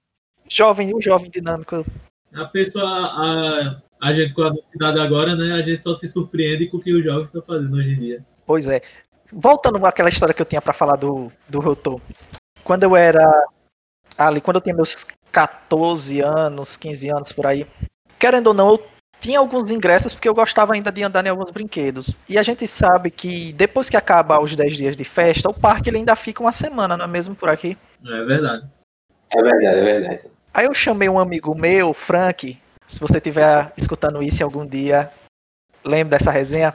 Jovem, 0.49 0.95
o 0.95 1.01
jovem 1.01 1.29
dinâmico. 1.29 1.85
A 2.33 2.45
pessoa, 2.45 2.87
a, 2.87 3.81
a 4.01 4.13
gente 4.13 4.33
com 4.33 4.43
a 4.43 4.49
velocidade 4.49 4.99
agora, 4.99 5.35
né? 5.35 5.53
A 5.53 5.61
gente 5.61 5.81
só 5.81 5.95
se 5.95 6.07
surpreende 6.07 6.67
com 6.67 6.77
o 6.77 6.81
que 6.81 6.93
os 6.93 7.03
jovens 7.03 7.25
estão 7.25 7.41
fazendo 7.41 7.75
hoje 7.75 7.91
em 7.91 7.99
dia. 7.99 8.25
Pois 8.45 8.67
é. 8.67 8.81
Voltando 9.31 9.83
àquela 9.85 10.09
história 10.09 10.33
que 10.33 10.41
eu 10.41 10.45
tinha 10.45 10.61
pra 10.61 10.73
falar 10.73 10.95
do, 10.95 11.31
do 11.49 11.59
Rotô. 11.59 11.99
Quando 12.63 12.83
eu 12.83 12.95
era 12.95 13.25
ali, 14.17 14.39
quando 14.39 14.57
eu 14.57 14.61
tinha 14.61 14.75
meus 14.75 15.05
14 15.31 16.21
anos, 16.21 16.77
15 16.77 17.09
anos 17.09 17.31
por 17.31 17.45
aí, 17.45 17.67
querendo 18.17 18.47
ou 18.47 18.53
não, 18.53 18.71
eu 18.71 18.87
tinha 19.19 19.39
alguns 19.39 19.71
ingressos 19.71 20.13
porque 20.13 20.29
eu 20.29 20.33
gostava 20.33 20.73
ainda 20.73 20.91
de 20.91 21.03
andar 21.03 21.25
em 21.25 21.29
alguns 21.29 21.51
brinquedos. 21.51 22.15
E 22.29 22.37
a 22.37 22.43
gente 22.43 22.67
sabe 22.67 23.11
que 23.11 23.51
depois 23.53 23.89
que 23.89 23.97
acaba 23.97 24.39
os 24.39 24.55
10 24.55 24.77
dias 24.77 24.95
de 24.95 25.03
festa, 25.03 25.49
o 25.49 25.53
parque 25.53 25.89
ele 25.89 25.97
ainda 25.97 26.15
fica 26.15 26.41
uma 26.41 26.51
semana, 26.51 26.95
não 26.95 27.05
é 27.05 27.07
mesmo 27.07 27.35
por 27.35 27.49
aqui? 27.49 27.77
É 28.05 28.23
verdade. 28.23 28.65
É 29.29 29.41
verdade, 29.41 29.65
é 29.65 29.83
verdade. 29.83 30.21
Aí 30.53 30.65
eu 30.65 30.73
chamei 30.73 31.09
um 31.09 31.19
amigo 31.19 31.53
meu, 31.53 31.93
Frank, 31.93 32.57
se 32.87 32.99
você 32.99 33.17
estiver 33.17 33.73
escutando 33.77 34.23
isso 34.23 34.41
em 34.41 34.45
algum 34.45 34.65
dia, 34.65 35.11
lembre 35.83 36.17
dessa 36.17 36.31
resenha. 36.31 36.73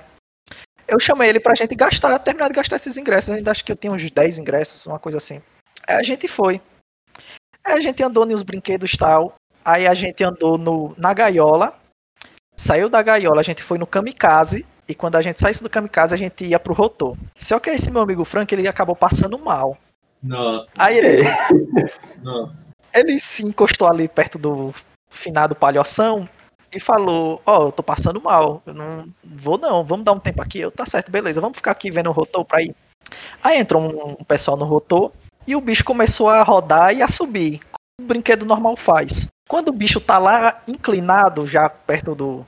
Eu 0.87 1.01
chamei 1.01 1.29
ele 1.29 1.41
pra 1.41 1.55
gente 1.55 1.75
gastar, 1.75 2.19
terminar 2.19 2.49
de 2.49 2.55
gastar 2.55 2.77
esses 2.77 2.97
ingressos. 2.99 3.29
Eu 3.29 3.37
ainda 3.37 3.51
acho 3.51 3.65
que 3.65 3.73
eu 3.73 3.77
tinha 3.77 3.93
uns 3.93 4.11
10 4.11 4.39
ingressos, 4.39 4.85
uma 4.85 4.99
coisa 4.99 5.19
assim. 5.19 5.41
Aí 5.87 5.97
a 5.97 6.03
gente 6.03 6.29
foi. 6.29 6.61
Aí 7.65 7.75
a 7.75 7.81
gente 7.81 8.03
andou 8.03 8.27
nos 8.27 8.43
brinquedos 8.43 8.93
e 8.93 8.99
tal. 8.99 9.35
Aí 9.65 9.87
a 9.87 9.95
gente 9.95 10.23
andou 10.23 10.59
no, 10.59 10.95
na 10.99 11.15
gaiola. 11.15 11.79
Saiu 12.55 12.91
da 12.91 13.01
gaiola, 13.01 13.41
a 13.41 13.45
gente 13.45 13.63
foi 13.63 13.79
no 13.79 13.87
kamikaze. 13.87 14.67
E 14.87 14.95
quando 14.95 15.17
a 15.17 15.23
gente 15.23 15.41
saísse 15.41 15.63
do 15.63 15.71
kamikaze, 15.71 16.15
a 16.15 16.19
gente 16.19 16.45
ia 16.45 16.61
pro 16.61 16.75
rotor. 16.75 17.17
Só 17.37 17.59
que 17.59 17.71
esse 17.71 17.91
meu 17.91 18.03
amigo 18.03 18.25
Frank, 18.25 18.53
ele 18.53 18.69
acabou 18.69 18.97
passando 18.97 19.39
mal. 19.39 19.79
Nossa, 20.23 20.73
Aí 20.79 20.99
ele, 20.99 21.23
nossa. 22.23 22.71
ele 22.93 23.19
se 23.19 23.45
encostou 23.45 23.89
ali 23.89 24.07
perto 24.09 24.39
do 24.39 24.75
finado 25.13 25.55
palhoção 25.55 26.29
e 26.75 26.81
falou: 26.81 27.41
Ó, 27.47 27.67
eu 27.67 27.73
tô 27.73 27.83
passando 27.83 28.21
mal, 28.21 28.63
eu 28.67 28.75
não 28.75 29.09
vou 29.25 29.59
não, 29.59 29.85
vamos 29.85 30.05
dar 30.05 30.13
um 30.13 30.19
tempo 30.19 30.43
aqui. 30.43 30.61
Eu, 30.61 30.71
tá 30.71 30.87
certo, 30.87 31.11
beleza, 31.11 31.41
vamos 31.41 31.57
ficar 31.57 31.71
aqui 31.71 31.91
vendo 31.91 32.09
o 32.09 32.13
rotor 32.13 32.45
pra 32.45 32.63
ir. 32.63 32.75
Aí 33.43 33.59
entrou 33.59 33.83
um, 33.83 34.17
um 34.21 34.25
pessoal 34.25 34.57
no 34.57 34.65
rotor 34.65 35.13
e 35.47 35.55
o 35.55 35.61
bicho 35.61 35.85
começou 35.85 36.29
a 36.29 36.43
rodar 36.43 36.95
e 36.95 37.03
a 37.03 37.09
subir, 37.09 37.61
como 37.61 38.07
o 38.07 38.09
brinquedo 38.09 38.47
normal 38.47 38.77
faz. 38.77 39.29
Quando 39.49 39.69
o 39.69 39.73
bicho 39.73 40.01
tá 40.01 40.19
lá 40.19 40.63
inclinado, 40.67 41.47
já 41.47 41.69
perto 41.69 42.15
do, 42.15 42.47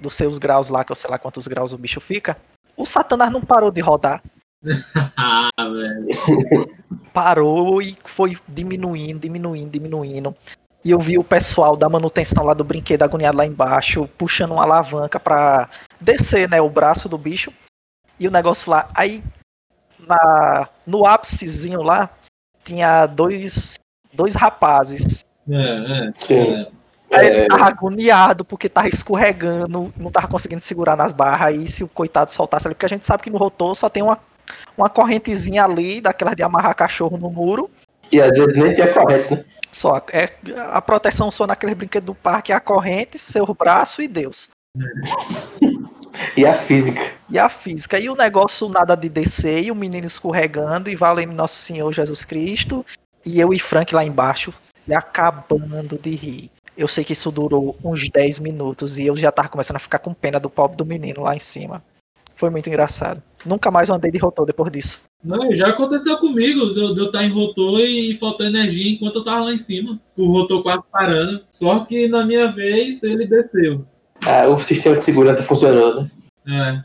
dos 0.00 0.14
seus 0.14 0.38
graus 0.38 0.70
lá, 0.70 0.84
que 0.84 0.92
eu 0.92 0.96
sei 0.96 1.10
lá 1.10 1.18
quantos 1.18 1.46
graus 1.46 1.72
o 1.72 1.78
bicho 1.78 2.00
fica, 2.00 2.38
o 2.76 2.86
Satanás 2.86 3.30
não 3.30 3.40
parou 3.40 3.70
de 3.70 3.80
rodar. 3.80 4.22
Ah, 5.16 5.50
velho. 5.58 6.08
parou 7.12 7.82
e 7.82 7.96
foi 8.04 8.36
diminuindo, 8.46 9.20
diminuindo, 9.20 9.70
diminuindo. 9.70 10.34
E 10.84 10.90
eu 10.90 10.98
vi 10.98 11.18
o 11.18 11.24
pessoal 11.24 11.76
da 11.76 11.88
manutenção 11.88 12.44
lá 12.44 12.54
do 12.54 12.64
brinquedo 12.64 13.02
agoniado 13.02 13.36
lá 13.36 13.44
embaixo, 13.44 14.08
puxando 14.16 14.52
uma 14.52 14.62
alavanca 14.62 15.18
pra 15.18 15.68
descer, 16.00 16.48
né, 16.48 16.60
o 16.60 16.70
braço 16.70 17.08
do 17.08 17.18
bicho. 17.18 17.52
E 18.18 18.26
o 18.26 18.30
negócio 18.30 18.70
lá, 18.70 18.88
aí 18.94 19.22
na 19.98 20.68
no 20.86 21.04
ápicezinho 21.06 21.82
lá 21.82 22.08
tinha 22.64 23.06
dois 23.06 23.78
dois 24.12 24.34
rapazes. 24.34 25.24
É, 25.48 26.08
é. 26.08 26.12
Sim. 26.18 26.66
Aí 27.12 27.26
É. 27.26 27.38
ele 27.40 27.48
tava 27.48 27.64
agoniado 27.66 28.44
porque 28.44 28.68
tava 28.68 28.88
escorregando, 28.88 29.92
não 29.96 30.10
tava 30.10 30.28
conseguindo 30.28 30.60
segurar 30.60 30.96
nas 30.96 31.12
barras. 31.12 31.48
Aí 31.48 31.66
se 31.66 31.82
o 31.82 31.88
coitado 31.88 32.30
soltasse 32.30 32.66
ali, 32.66 32.74
porque 32.74 32.86
a 32.86 32.88
gente 32.90 33.06
sabe 33.06 33.22
que 33.22 33.30
no 33.30 33.38
rotor 33.38 33.74
só 33.74 33.88
tem 33.88 34.02
uma, 34.02 34.18
uma 34.76 34.88
correntezinha 34.88 35.64
ali, 35.64 36.00
daquela 36.00 36.34
de 36.34 36.42
amarrar 36.42 36.74
cachorro 36.76 37.16
no 37.16 37.30
muro. 37.30 37.70
E 38.10 38.20
às 38.20 38.30
vezes 38.30 38.56
nem 38.56 38.74
tinha 38.74 38.92
correto, 38.92 39.36
né? 39.36 39.44
Só 39.70 40.02
é 40.12 40.28
a 40.70 40.80
proteção 40.80 41.30
só 41.30 41.46
naquele 41.46 41.74
brinquedo 41.74 42.06
do 42.06 42.14
parque 42.14 42.52
é 42.52 42.54
a 42.54 42.60
corrente, 42.60 43.18
seu 43.18 43.46
braço 43.54 44.00
e 44.02 44.08
Deus. 44.08 44.48
E 46.36 46.44
a 46.44 46.54
física. 46.54 47.12
E 47.30 47.38
a 47.38 47.48
física. 47.48 47.98
E 47.98 48.08
o 48.08 48.16
negócio 48.16 48.68
nada 48.68 48.96
de 48.96 49.08
descer, 49.08 49.64
e 49.64 49.70
o 49.70 49.74
menino 49.74 50.06
escorregando, 50.06 50.90
e 50.90 50.96
valendo 50.96 51.32
Nosso 51.32 51.56
Senhor 51.56 51.92
Jesus 51.92 52.24
Cristo. 52.24 52.84
E 53.24 53.40
eu 53.40 53.52
e 53.52 53.58
Frank 53.58 53.94
lá 53.94 54.04
embaixo 54.04 54.52
se 54.74 54.94
acabando 54.94 55.98
de 55.98 56.14
rir. 56.14 56.50
Eu 56.76 56.86
sei 56.88 57.04
que 57.04 57.12
isso 57.12 57.30
durou 57.30 57.76
uns 57.82 58.08
10 58.08 58.38
minutos 58.38 58.98
e 58.98 59.06
eu 59.06 59.16
já 59.16 59.32
tava 59.32 59.48
começando 59.48 59.76
a 59.76 59.80
ficar 59.80 59.98
com 59.98 60.14
pena 60.14 60.38
do 60.38 60.48
pobre 60.48 60.76
do 60.76 60.86
menino 60.86 61.22
lá 61.22 61.34
em 61.34 61.40
cima. 61.40 61.82
Foi 62.38 62.50
muito 62.50 62.68
engraçado. 62.68 63.20
Nunca 63.44 63.68
mais 63.68 63.90
andei 63.90 64.12
de 64.12 64.18
rotor 64.18 64.46
depois 64.46 64.70
disso. 64.70 65.02
Não, 65.24 65.50
já 65.56 65.70
aconteceu 65.70 66.18
comigo, 66.18 66.72
de 66.72 66.80
eu 66.80 67.06
estar 67.06 67.24
em 67.24 67.30
rotor 67.30 67.80
e 67.80 68.16
faltou 68.16 68.46
energia 68.46 68.92
enquanto 68.92 69.16
eu 69.16 69.24
tava 69.24 69.46
lá 69.46 69.52
em 69.52 69.58
cima. 69.58 70.00
O 70.16 70.30
rotor 70.30 70.62
quase 70.62 70.84
parando. 70.92 71.44
Só 71.50 71.80
que 71.80 72.06
na 72.06 72.24
minha 72.24 72.46
vez 72.46 73.02
ele 73.02 73.26
desceu. 73.26 73.84
Ah, 74.24 74.46
o 74.46 74.56
sistema 74.56 74.94
de 74.94 75.02
segurança 75.02 75.42
funcionou, 75.42 76.02
né? 76.02 76.10
É. 76.46 76.84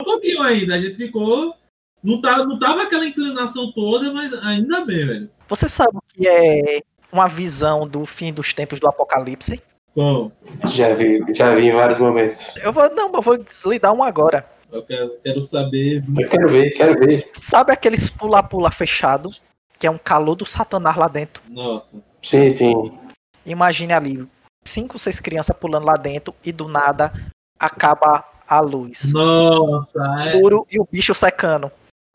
Um 0.00 0.06
pouquinho 0.06 0.40
ainda, 0.40 0.76
a 0.76 0.80
gente 0.80 0.94
ficou. 0.94 1.54
Não 2.02 2.22
tava, 2.22 2.46
não 2.46 2.58
tava 2.58 2.84
aquela 2.84 3.06
inclinação 3.06 3.70
toda, 3.72 4.14
mas 4.14 4.32
ainda 4.32 4.82
bem, 4.86 5.06
velho. 5.06 5.30
Você 5.46 5.68
sabe 5.68 5.90
o 5.94 6.02
que 6.08 6.26
é 6.26 6.80
uma 7.12 7.28
visão 7.28 7.86
do 7.86 8.06
fim 8.06 8.32
dos 8.32 8.54
tempos 8.54 8.80
do 8.80 8.88
apocalipse? 8.88 9.62
Bom, 9.94 10.32
Já 10.72 10.94
vi, 10.94 11.22
já 11.34 11.54
vi 11.54 11.66
em 11.66 11.72
vários 11.72 11.98
momentos. 11.98 12.56
Eu 12.56 12.72
vou, 12.72 12.92
não, 12.94 13.12
eu 13.12 13.22
vou 13.22 13.38
lhe 13.66 13.78
dar 13.78 13.92
um 13.92 14.02
agora. 14.02 14.53
Eu 14.72 14.82
quero, 14.82 15.18
quero 15.22 15.42
saber. 15.42 16.04
Eu 16.18 16.28
quero 16.28 16.48
ver, 16.48 16.70
quero 16.72 16.98
ver. 16.98 17.30
Sabe 17.32 17.72
aqueles 17.72 18.08
pula-pula 18.08 18.70
fechado? 18.70 19.30
Que 19.78 19.86
é 19.86 19.90
um 19.90 19.98
calor 19.98 20.34
do 20.34 20.46
satanás 20.46 20.96
lá 20.96 21.08
dentro. 21.08 21.42
Nossa. 21.48 22.02
Sim, 22.22 22.48
sim. 22.48 22.98
Imagine 23.44 23.92
ali, 23.92 24.28
cinco, 24.66 24.98
seis 24.98 25.20
crianças 25.20 25.56
pulando 25.56 25.86
lá 25.86 25.94
dentro 25.94 26.34
e 26.44 26.50
do 26.52 26.68
nada 26.68 27.12
acaba 27.58 28.24
a 28.48 28.60
luz. 28.60 29.12
Nossa, 29.12 30.00
é, 30.26 30.32
Puro 30.38 30.66
e 30.70 30.78
o 30.78 30.88
bicho 30.90 31.14
secando. 31.14 31.70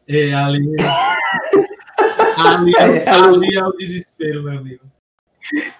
é 0.08 0.34
ali. 0.34 0.76
ali, 2.38 2.76
é, 2.76 3.10
ali 3.10 3.56
é 3.56 3.64
o 3.64 3.72
desespero, 3.74 4.44
meu 4.44 4.58
amigo. 4.58 4.84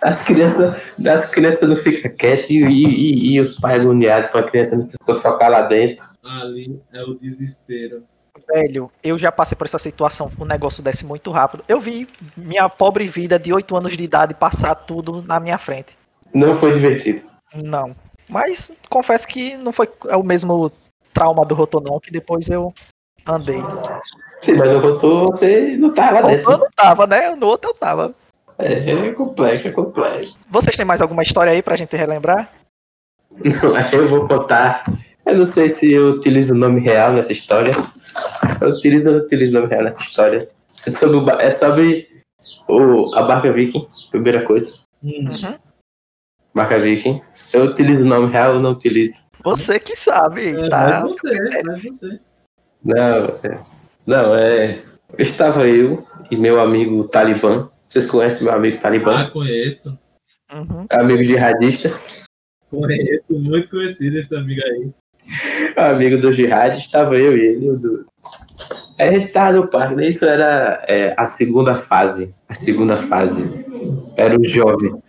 As 0.02 0.24
crianças, 0.24 1.06
as 1.06 1.30
crianças 1.32 1.70
não 1.70 1.76
ficam 1.76 2.12
quietas 2.16 2.50
e, 2.50 2.58
e, 2.60 3.34
e 3.34 3.40
os 3.42 3.60
pais 3.60 3.82
agoniados 3.82 4.32
para 4.32 4.42
a 4.42 4.50
criança 4.50 4.76
não 4.76 4.84
se 4.84 4.96
sufocar 5.02 5.50
lá 5.50 5.62
dentro. 5.64 6.06
Ali 6.24 6.82
é 6.94 7.04
o 7.04 7.14
desespero. 7.16 8.04
Velho, 8.48 8.90
eu 9.04 9.18
já 9.18 9.32
passei 9.32 9.56
por 9.58 9.66
essa 9.66 9.78
situação. 9.78 10.32
O 10.40 10.46
negócio 10.46 10.82
desce 10.82 11.06
muito 11.06 11.30
rápido. 11.30 11.64
Eu 11.68 11.80
vi 11.80 12.08
minha 12.36 12.68
pobre 12.70 13.06
vida 13.08 13.38
de 13.38 13.54
8 13.54 13.76
anos 13.76 13.96
de 13.96 14.04
idade 14.04 14.34
passar 14.34 14.74
tudo 14.74 15.22
na 15.22 15.40
minha 15.40 15.58
frente. 15.58 15.98
Não 16.34 16.56
foi 16.56 16.72
divertido. 16.74 17.22
Não. 17.64 17.96
Mas 18.28 18.76
confesso 18.90 19.28
que 19.28 19.58
não 19.58 19.72
foi 19.72 19.90
o 20.18 20.24
mesmo 20.24 20.72
trauma 21.14 21.44
do 21.46 21.56
rotor, 21.56 21.82
não, 21.82 22.00
que 22.00 22.12
depois 22.12 22.48
eu 22.48 22.74
andei. 23.28 23.60
Sim, 24.42 24.54
mas 24.54 24.72
no 24.72 24.80
rotor 24.80 25.26
você 25.28 25.76
não 25.78 25.94
tá 25.94 26.12
lá 26.12 26.22
No 26.22 26.28
dentro. 26.28 26.52
eu 26.52 26.58
não 26.60 26.68
tava, 26.76 27.06
né? 27.08 27.36
No 27.36 27.48
outro 27.48 27.72
eu 27.72 27.74
tava. 27.74 28.16
É, 28.60 28.92
é 28.92 29.12
complexo, 29.14 29.70
é 29.70 29.72
complexo. 29.72 30.40
Vocês 30.50 30.76
têm 30.76 30.86
mais 30.86 31.02
alguma 31.02 31.24
história 31.24 31.54
aí 31.54 31.62
pra 31.64 31.78
gente 31.78 31.96
relembrar? 31.96 32.52
Não, 33.32 33.74
aí 33.74 33.94
eu 33.94 34.10
vou 34.10 34.28
contar. 34.28 34.84
Eu 35.26 35.38
não 35.38 35.46
sei 35.46 35.70
se 35.70 35.92
eu 35.92 36.10
utilizo 36.16 36.54
o 36.54 36.58
nome 36.58 36.82
real 36.82 37.14
nessa 37.14 37.32
história. 37.32 37.74
Eu 38.60 38.70
utilizo 38.70 39.10
ou 39.10 39.16
não 39.16 39.24
utilizo 39.24 39.52
o 39.56 39.62
nome 39.62 39.72
real 39.72 39.84
nessa 39.84 40.04
história. 40.04 40.50
É 40.86 40.92
sobre, 40.92 41.18
o 41.18 41.30
é 41.40 41.52
sobre 41.52 42.10
o, 42.68 43.16
a 43.16 43.24
barca 43.24 43.52
viking, 43.52 43.88
primeira 44.12 44.44
coisa. 44.44 44.80
Hum. 45.04 45.26
Uhum. 45.30 45.58
Barca 46.54 46.80
viking. 46.80 47.22
Eu 47.54 47.66
utilizo 47.66 48.04
o 48.04 48.08
nome 48.08 48.32
real 48.32 48.56
ou 48.56 48.60
não 48.60 48.72
utilizo? 48.72 49.30
Você 49.44 49.80
que 49.80 49.96
sabe, 49.96 50.50
É, 50.50 50.70
tá? 50.70 51.02
vai 51.02 51.02
você, 51.04 51.64
vai 51.64 51.80
você. 51.80 52.20
Não, 52.84 53.26
é, 53.44 53.60
não, 54.06 54.36
é. 54.36 54.80
Estava 55.18 55.66
eu 55.68 56.06
e 56.30 56.36
meu 56.36 56.60
amigo 56.60 57.08
Talibã. 57.08 57.70
Vocês 57.90 58.06
conhecem 58.10 58.44
meu 58.44 58.54
amigo 58.54 58.80
Talibã? 58.80 59.24
Ah, 59.24 59.32
conheço. 59.32 59.98
Uhum. 60.54 60.86
Amigo 60.92 61.24
jihadista. 61.24 61.92
Conheço, 62.70 63.24
muito 63.32 63.68
conhecido 63.70 64.16
esse 64.18 64.36
amigo 64.36 64.62
aí. 64.64 64.92
amigo 65.76 66.22
do 66.22 66.32
jihad. 66.32 66.78
Estava 66.78 67.18
eu 67.18 67.36
e 67.36 67.42
ele. 67.48 67.70
o 67.72 67.78
Du. 67.78 68.06
Aí 69.00 69.10
a 69.10 69.12
gente 69.14 69.28
estava 69.28 69.54
no 69.58 69.68
parque. 69.68 69.96
né? 69.96 70.08
Isso 70.08 70.24
era 70.26 70.84
é, 70.88 71.16
a 71.18 71.26
segunda 71.26 71.76
fase. 71.76 72.36
A 72.48 72.54
segunda 72.54 72.96
fase. 72.96 73.44
Era 74.16 74.40
um 74.40 74.44
jovem. 74.44 75.02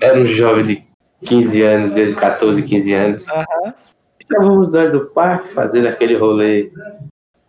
Era 0.00 0.20
um 0.20 0.24
jovem 0.26 0.64
de 0.64 0.84
15 1.24 1.62
anos, 1.62 1.94
de 1.94 2.14
14, 2.14 2.62
15 2.62 2.92
anos. 2.94 3.28
Aham. 3.28 3.74
Estávamos 4.20 4.74
nós 4.74 4.92
no 4.92 5.08
parque 5.10 5.48
fazendo 5.48 5.86
aquele 5.86 6.16
rolê 6.16 6.70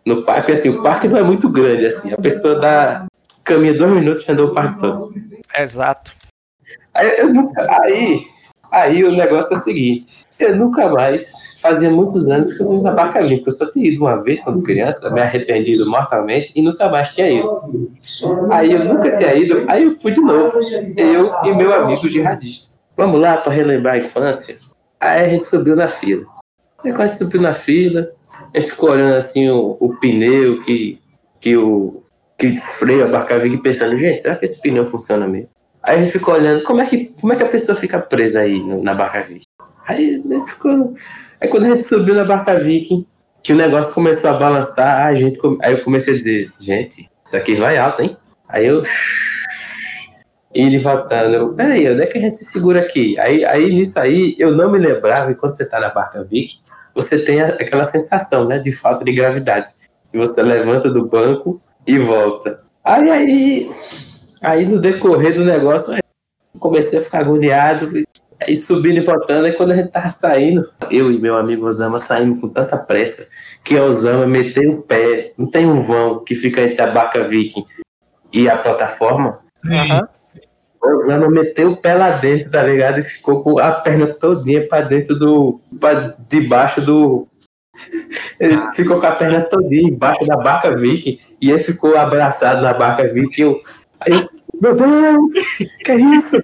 no 0.06 0.22
parque. 0.22 0.52
Assim, 0.52 0.70
o 0.70 0.82
parque 0.82 1.08
não 1.08 1.18
é 1.18 1.22
muito 1.22 1.48
grande. 1.50 1.84
assim. 1.84 2.14
A 2.14 2.16
pessoa 2.16 2.58
dá. 2.58 3.06
Caminha 3.48 3.74
dois 3.74 3.92
minutos 3.92 4.28
e 4.28 4.32
andou 4.32 4.48
o 4.48 4.54
parque 4.54 4.78
todo. 4.78 5.14
Exato. 5.58 6.12
Aí, 6.94 7.18
eu 7.18 7.32
nunca- 7.32 7.66
aí, 7.82 8.22
Aí 8.70 9.02
o 9.02 9.12
negócio 9.12 9.54
é 9.54 9.56
o 9.56 9.60
seguinte: 9.60 10.24
eu 10.38 10.54
nunca 10.54 10.88
mais, 10.88 11.58
fazia 11.60 11.90
muitos 11.90 12.28
anos 12.28 12.52
que 12.52 12.62
eu 12.62 12.66
não 12.66 12.76
ia 12.76 12.82
na 12.82 12.92
barca 12.92 13.20
limpa. 13.20 13.44
Eu 13.48 13.52
só 13.52 13.70
tinha 13.70 13.88
ido 13.90 14.02
uma 14.04 14.22
vez 14.22 14.40
quando 14.40 14.62
criança, 14.62 15.10
me 15.10 15.20
arrependido 15.20 15.88
mortalmente 15.88 16.52
e 16.54 16.62
nunca 16.62 16.88
mais 16.88 17.14
tinha 17.14 17.30
ido. 17.30 17.90
Aí 18.50 18.72
eu 18.72 18.84
nunca 18.84 19.16
tinha 19.16 19.34
ido, 19.34 19.64
aí 19.68 19.84
eu 19.84 19.90
fui 19.90 20.12
de 20.12 20.20
novo, 20.20 20.58
eu 20.96 21.32
e 21.44 21.54
meu 21.54 21.72
amigo 21.72 22.06
jihadista. 22.06 22.76
Vamos 22.96 23.20
lá 23.20 23.36
para 23.36 23.52
relembrar 23.52 23.94
a 23.94 23.98
infância? 23.98 24.56
Aí 25.00 25.24
a 25.24 25.28
gente 25.28 25.44
subiu 25.44 25.74
na 25.76 25.88
fila. 25.88 26.26
Aí 26.84 26.92
quando 26.92 27.00
a 27.02 27.06
gente 27.06 27.18
subiu 27.18 27.40
na 27.40 27.54
fila, 27.54 28.10
a 28.54 28.58
gente 28.58 28.70
ficou 28.72 28.90
olhando 28.90 29.14
assim 29.14 29.48
o, 29.48 29.76
o 29.80 29.96
pneu 29.96 30.60
que, 30.60 30.98
que 31.40 31.56
o 31.56 32.02
que 32.38 32.56
freia 32.56 33.04
a 33.04 33.08
barca 33.08 33.38
Viking 33.38 33.58
pensando, 33.58 33.98
gente, 33.98 34.22
será 34.22 34.36
que 34.36 34.44
esse 34.44 34.62
pneu 34.62 34.86
funciona 34.86 35.26
mesmo? 35.26 35.48
Aí 35.82 35.96
a 35.96 36.04
gente 36.04 36.12
ficou 36.12 36.34
olhando, 36.34 36.62
como 36.62 36.80
é 36.80 36.86
que, 36.86 37.06
como 37.20 37.32
é 37.32 37.36
que 37.36 37.42
a 37.42 37.48
pessoa 37.48 37.76
fica 37.76 37.98
presa 37.98 38.40
aí 38.40 38.62
no, 38.62 38.82
na 38.82 38.94
barca 38.94 39.22
Viking? 39.22 39.46
Aí, 39.86 40.22
ficou... 40.46 40.94
aí 41.40 41.48
quando 41.48 41.64
a 41.64 41.68
gente 41.70 41.84
subiu 41.84 42.14
na 42.14 42.24
barca 42.24 42.58
Viking, 42.58 43.04
que 43.42 43.52
o 43.52 43.56
negócio 43.56 43.92
começou 43.92 44.30
a 44.30 44.34
balançar, 44.34 45.06
a 45.06 45.14
gente, 45.14 45.38
aí 45.62 45.72
eu 45.72 45.82
comecei 45.82 46.14
a 46.14 46.16
dizer, 46.16 46.52
gente, 46.58 47.08
isso 47.24 47.36
aqui 47.36 47.54
vai 47.56 47.76
alto, 47.76 48.02
hein? 48.02 48.16
Aí 48.48 48.66
eu. 48.66 48.82
E 50.54 50.62
ele 50.62 50.78
voltando, 50.78 51.54
peraí, 51.54 51.90
onde 51.90 52.02
é 52.02 52.06
que 52.06 52.18
a 52.18 52.20
gente 52.20 52.38
se 52.38 52.44
segura 52.44 52.80
aqui? 52.80 53.18
Aí, 53.18 53.44
aí 53.44 53.72
nisso 53.72 53.98
aí, 53.98 54.34
eu 54.38 54.52
não 54.52 54.70
me 54.70 54.78
lembrava, 54.78 55.30
e 55.30 55.34
quando 55.34 55.56
você 55.56 55.68
tá 55.68 55.78
na 55.78 55.90
barca 55.90 56.24
Viking, 56.24 56.58
você 56.94 57.18
tem 57.18 57.40
aquela 57.40 57.84
sensação, 57.84 58.46
né, 58.46 58.58
de 58.58 58.72
falta 58.72 59.04
de 59.04 59.12
gravidade. 59.12 59.70
E 60.12 60.18
você 60.18 60.42
levanta 60.42 60.90
do 60.90 61.06
banco 61.06 61.60
e 61.88 61.98
volta. 61.98 62.60
Aí, 62.84 63.10
aí, 63.10 63.70
aí 64.42 64.66
no 64.66 64.78
decorrer 64.78 65.34
do 65.34 65.44
negócio, 65.44 65.98
comecei 66.58 66.98
a 66.98 67.02
ficar 67.02 67.20
agoniado, 67.20 67.90
e 68.46 68.56
subindo 68.56 68.98
e 68.98 69.04
voltando. 69.04 69.46
Aí 69.46 69.52
quando 69.52 69.72
a 69.72 69.74
gente 69.74 69.90
tava 69.90 70.10
saindo, 70.10 70.68
eu 70.90 71.10
e 71.10 71.18
meu 71.18 71.36
amigo 71.36 71.66
Osama 71.66 71.98
saímos 71.98 72.40
com 72.40 72.48
tanta 72.48 72.76
pressa 72.76 73.30
que 73.64 73.76
a 73.76 73.84
Osama 73.84 74.26
meteu 74.26 74.72
o 74.72 74.82
pé. 74.82 75.32
Não 75.36 75.46
tem 75.46 75.66
um 75.66 75.82
vão 75.82 76.22
que 76.22 76.34
fica 76.34 76.62
entre 76.62 76.80
a 76.80 76.90
barca 76.90 77.24
Viking 77.24 77.64
e 78.32 78.48
a 78.48 78.56
plataforma? 78.56 79.40
Sim. 79.54 80.00
O 80.82 81.00
Osama 81.00 81.28
meteu 81.28 81.72
o 81.72 81.76
pé 81.76 81.94
lá 81.94 82.10
dentro, 82.10 82.50
tá 82.50 82.62
ligado? 82.62 83.00
E 83.00 83.02
ficou 83.02 83.42
com 83.42 83.58
a 83.58 83.72
perna 83.72 84.06
todinha 84.06 84.66
pra 84.68 84.82
dentro 84.82 85.18
do. 85.18 85.60
pra 85.80 86.14
debaixo 86.28 86.80
do. 86.80 87.26
Ele 88.40 88.72
ficou 88.72 89.00
com 89.00 89.06
a 89.06 89.12
perna 89.12 89.42
todinha 89.42 89.88
embaixo 89.88 90.24
da 90.26 90.36
barca 90.36 90.74
Viking 90.76 91.18
e 91.40 91.50
ele 91.50 91.58
ficou 91.58 91.96
abraçado 91.96 92.62
na 92.62 92.72
barca 92.72 93.06
Viking. 93.12 93.42
Eu, 93.42 93.60
aí 94.00 94.12
eu, 94.12 94.28
meu 94.60 94.76
Deus, 94.76 95.56
que 95.84 95.92
é 95.92 95.96
isso? 95.96 96.42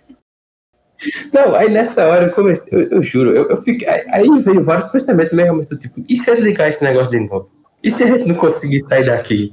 Não, 1.32 1.54
aí 1.54 1.70
nessa 1.70 2.06
hora 2.06 2.26
eu 2.26 2.32
comecei, 2.32 2.84
eu, 2.84 2.88
eu 2.88 3.02
juro, 3.02 3.30
eu, 3.30 3.48
eu 3.48 3.56
fiquei. 3.56 3.86
Aí, 3.88 4.28
veio 4.40 4.62
vários 4.62 4.90
pensamentos 4.90 5.32
meio 5.32 5.54
mas 5.54 5.68
tipo, 5.68 6.04
e 6.08 6.16
se 6.16 6.30
ele 6.30 6.42
ligar 6.42 6.68
esse 6.68 6.82
negócio 6.82 7.18
de 7.18 7.26
novo? 7.26 7.50
E 7.82 7.90
se 7.90 8.04
a 8.04 8.06
gente 8.06 8.26
não 8.26 8.34
conseguir 8.34 8.84
sair 8.88 9.06
daqui? 9.06 9.52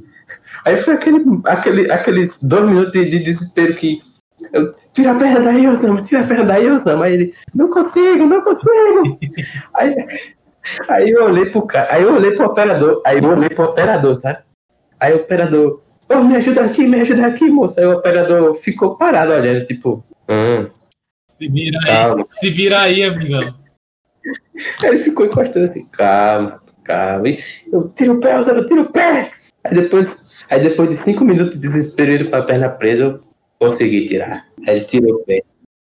Aí 0.66 0.80
foi 0.80 0.94
aquele, 0.94 1.24
aquele, 1.46 1.92
aqueles 1.92 2.42
dois 2.44 2.66
minutos 2.66 2.92
de, 2.92 3.10
de 3.10 3.20
desespero 3.20 3.76
que. 3.76 4.02
Eu, 4.54 4.74
tira 4.92 5.12
a 5.12 5.16
perna 5.16 5.40
daí, 5.42 5.68
Osama, 5.68 6.02
tira 6.02 6.22
a 6.22 6.28
perna 6.28 6.46
daí, 6.46 6.70
Osama. 6.70 7.06
Aí 7.06 7.14
ele, 7.14 7.34
não 7.54 7.70
consigo, 7.70 8.26
não 8.26 8.42
consigo. 8.42 9.20
aí, 9.76 9.96
aí 10.88 11.10
eu 11.10 11.26
olhei 11.26 11.46
pro 11.48 11.62
cara, 11.64 11.94
aí 11.94 12.04
eu 12.04 12.14
olhei 12.14 12.32
pro 12.32 12.46
operador, 12.46 13.02
aí 13.06 13.18
eu 13.18 13.30
olhei 13.30 13.50
pro 13.50 13.66
operador, 13.66 14.16
sabe? 14.16 14.40
Aí 15.00 15.14
o 15.14 15.18
operador, 15.18 15.82
oh, 16.10 16.24
me 16.24 16.36
ajuda 16.36 16.66
aqui, 16.66 16.88
me 16.88 17.02
ajuda 17.02 17.26
aqui, 17.26 17.50
moço. 17.50 17.80
Aí 17.80 17.86
o 17.86 17.98
operador 17.98 18.54
ficou 18.54 18.98
parado 18.98 19.34
olhando, 19.34 19.66
tipo, 19.66 20.04
hum, 20.30 20.70
Se 21.28 21.48
vira 21.48 21.80
Calma. 21.86 22.18
aí. 22.18 22.26
Se 22.30 22.50
vira 22.50 22.80
aí, 22.82 23.04
amigão. 23.04 23.42
Aí 24.84 24.90
ele 24.90 25.00
ficou 25.00 25.26
encostando 25.26 25.66
assim, 25.66 25.90
calma, 25.90 26.62
calma. 26.84 27.28
E 27.28 27.40
eu 27.74 27.90
tiro 27.90 28.14
o 28.18 28.20
pé, 28.20 28.38
Osama, 28.38 28.64
tiro 28.68 28.84
o 28.84 28.92
pé. 28.92 29.32
Aí 29.64 29.74
depois, 29.74 30.44
aí 30.48 30.62
depois 30.62 30.90
de 30.90 30.96
cinco 30.98 31.26
minutos 31.26 31.56
de 31.56 31.62
desespero 31.62 32.30
com 32.30 32.36
a 32.36 32.44
perna 32.44 32.70
presa, 32.70 33.04
eu 33.06 33.20
consegui 33.60 34.06
tirar. 34.06 34.46
Aí 34.68 34.78
ele 34.78 34.86
tirou 34.86 35.16
o 35.16 35.24
pé. 35.24 35.42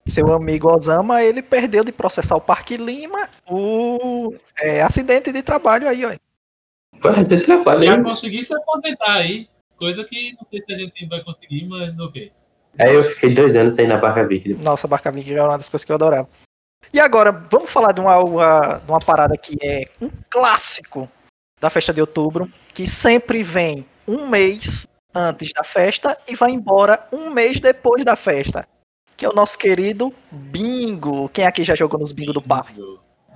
Seu 0.07 0.33
amigo 0.33 0.71
Osama, 0.71 1.21
ele 1.21 1.41
perdeu 1.41 1.83
de 1.83 1.91
processar 1.91 2.35
o 2.35 2.41
Parque 2.41 2.77
Lima 2.77 3.29
o 3.49 4.33
é, 4.59 4.81
acidente 4.81 5.31
de 5.31 5.43
trabalho 5.43 5.87
aí, 5.87 6.05
ó. 6.05 6.15
Foi 6.99 7.13
fazer 7.13 7.43
trabalho 7.43 7.91
aí. 7.91 8.03
consegui 8.03 8.45
se 8.45 8.55
aposentar 8.55 9.17
aí. 9.17 9.47
Coisa 9.75 10.03
que 10.03 10.33
não 10.33 10.47
sei 10.49 10.61
se 10.61 10.73
a 10.73 10.77
gente 10.77 11.05
vai 11.07 11.23
conseguir, 11.23 11.67
mas 11.67 11.99
ok. 11.99 12.31
Aí 12.79 12.93
eu 12.93 13.03
fiquei 13.03 13.33
dois 13.33 13.55
anos 13.55 13.73
sem 13.73 13.85
ir 13.85 13.87
na 13.87 13.97
barca 13.97 14.25
Viking. 14.25 14.55
Nossa, 14.55 14.87
Barca 14.87 15.11
Viking 15.11 15.33
era 15.33 15.45
uma 15.45 15.57
das 15.57 15.69
coisas 15.69 15.83
que 15.83 15.91
eu 15.91 15.95
adorava. 15.95 16.27
E 16.93 16.99
agora, 16.99 17.31
vamos 17.31 17.69
falar 17.69 17.91
de 17.91 17.99
uma, 17.99 18.17
uma, 18.19 18.77
de 18.77 18.89
uma 18.89 18.99
parada 18.99 19.35
que 19.37 19.57
é 19.61 19.85
um 20.01 20.09
clássico 20.29 21.09
da 21.59 21.69
festa 21.69 21.93
de 21.93 22.01
outubro, 22.01 22.49
que 22.73 22.87
sempre 22.87 23.43
vem 23.43 23.85
um 24.07 24.27
mês 24.27 24.87
antes 25.13 25.51
da 25.53 25.63
festa 25.63 26.17
e 26.27 26.35
vai 26.35 26.51
embora 26.51 27.07
um 27.11 27.31
mês 27.31 27.59
depois 27.59 28.05
da 28.05 28.15
festa. 28.15 28.67
Que 29.17 29.25
é 29.25 29.29
o 29.29 29.33
nosso 29.33 29.57
querido 29.57 30.13
bingo. 30.31 31.27
Quem 31.29 31.45
aqui 31.45 31.63
já 31.63 31.73
jogou 31.73 31.99
nos 31.99 32.11
bingo 32.11 32.31
do 32.31 32.41
parque? 32.41 32.79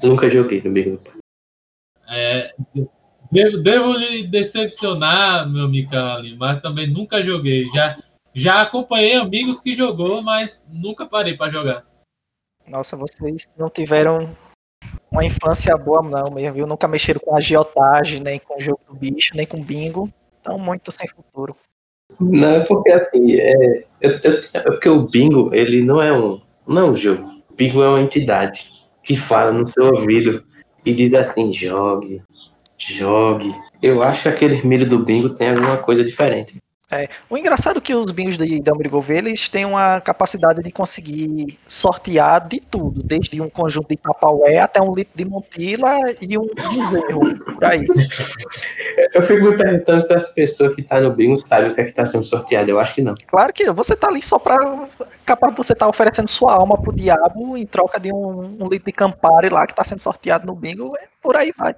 Nunca 0.04 0.30
joguei 0.30 0.62
no 0.62 0.72
Bingo. 0.72 1.02
É, 2.08 2.54
devo, 3.32 3.58
devo 3.58 3.94
lhe 3.94 4.28
decepcionar, 4.28 5.50
meu 5.50 5.68
Micali, 5.68 6.36
mas 6.36 6.62
também 6.62 6.88
nunca 6.88 7.22
joguei. 7.22 7.68
Já, 7.70 7.98
já 8.34 8.62
acompanhei 8.62 9.16
amigos 9.16 9.60
que 9.60 9.74
jogou, 9.74 10.22
mas 10.22 10.68
nunca 10.72 11.06
parei 11.06 11.36
para 11.36 11.52
jogar. 11.52 11.86
Nossa, 12.68 12.96
vocês 12.96 13.52
não 13.58 13.70
tiveram 13.70 14.36
uma 15.12 15.26
infância 15.26 15.76
boa, 15.78 16.02
não, 16.02 16.32
mesmo, 16.32 16.54
viu? 16.54 16.68
Nunca 16.68 16.88
mexeram 16.88 17.20
com 17.20 17.36
agiotagem, 17.36 18.20
nem 18.20 18.40
com 18.40 18.58
o 18.58 18.62
jogo 18.62 18.82
do 18.88 18.96
bicho, 18.96 19.36
nem 19.36 19.46
com 19.46 19.64
bingo. 19.64 20.12
Estão 20.38 20.58
muito 20.58 20.92
sem 20.92 21.08
futuro. 21.08 21.56
Não, 22.20 22.50
é 22.56 22.60
porque 22.66 22.92
assim, 22.92 23.34
é, 23.36 23.84
eu- 24.02 24.12
é 24.54 24.60
porque 24.62 24.90
o 24.90 25.08
Bingo, 25.08 25.54
ele 25.54 25.82
não 25.82 26.02
é 26.02 26.12
um, 26.14 26.40
não 26.68 26.82
é 26.82 26.92
um 26.92 26.96
jogo. 26.96 27.24
O 27.50 27.54
Bingo 27.56 27.82
é 27.82 27.90
uma 27.90 28.02
entidade 28.02 28.66
que 29.04 29.16
fala 29.16 29.52
no 29.52 29.66
seu 29.66 29.86
ouvido 29.86 30.44
e 30.86 30.94
diz 30.94 31.14
assim, 31.14 31.52
jogue, 31.52 32.22
jogue. 32.78 33.52
Eu 33.82 34.02
acho 34.04 34.24
que 34.24 34.30
aquele 34.30 34.66
milho 34.66 34.88
do 34.88 35.00
Bingo 35.00 35.30
tem 35.30 35.50
alguma 35.50 35.78
coisa 35.78 36.04
diferente. 36.04 36.56
O 37.30 37.38
engraçado 37.38 37.78
é 37.78 37.82
que 37.82 37.94
os 37.94 38.12
bingos 38.12 38.38
de 38.38 38.60
Delmiro 38.60 38.90
Gouveia, 38.90 39.20
eles 39.20 39.48
têm 39.48 39.66
uma 39.66 40.02
capacidade 40.02 40.62
de 40.62 40.72
conseguir 40.72 41.58
sortear 41.66 42.48
de 42.48 42.60
tudo, 42.60 43.02
desde 43.02 43.42
um 43.42 43.50
conjunto 43.50 43.90
de 43.90 43.98
tapaué 43.98 44.60
até 44.60 44.82
um 44.82 44.94
litro 44.94 45.14
de 45.16 45.26
montila 45.26 45.98
e 46.22 46.38
um 46.38 46.48
bezerro, 46.48 47.40
por 47.54 47.64
aí. 47.64 47.86
Eu 49.14 49.22
fico 49.22 49.46
me 49.46 49.58
perguntando 49.58 50.02
se 50.02 50.14
as 50.14 50.34
pessoas 50.34 50.76
que 50.76 50.82
estão 50.82 51.02
no 51.02 51.12
Bingo 51.12 51.38
sabem 51.38 51.72
o 51.72 51.76
que 51.76 51.82
é 51.82 51.84
que 51.84 51.90
está 51.90 52.06
sendo 52.06 52.24
sorteado. 52.24 52.70
Eu 52.70 52.80
acho 52.80 52.96
que 52.96 53.02
não. 53.02 53.16
Claro 53.28 53.54
que 53.54 53.72
você 53.72 53.96
tá 53.96 54.08
ali 54.08 54.22
só 54.22 54.38
pra. 54.38 54.58
capaz 55.26 55.54
de 55.54 55.58
você 55.58 55.74
estar 55.74 55.88
oferecendo 55.88 56.28
sua 56.28 56.54
alma 56.54 56.80
pro 56.80 56.94
diabo 56.94 57.58
em 57.58 57.66
troca 57.66 58.00
de 58.00 58.12
um, 58.12 58.58
um 58.60 58.68
litro 58.68 58.86
de 58.86 58.92
Campari 58.92 59.50
lá 59.50 59.66
que 59.66 59.74
tá 59.74 59.84
sendo 59.84 60.00
sorteado 60.00 60.46
no 60.46 60.56
bingo, 60.56 60.96
é, 60.98 61.08
por 61.22 61.36
aí 61.36 61.54
vai. 61.58 61.76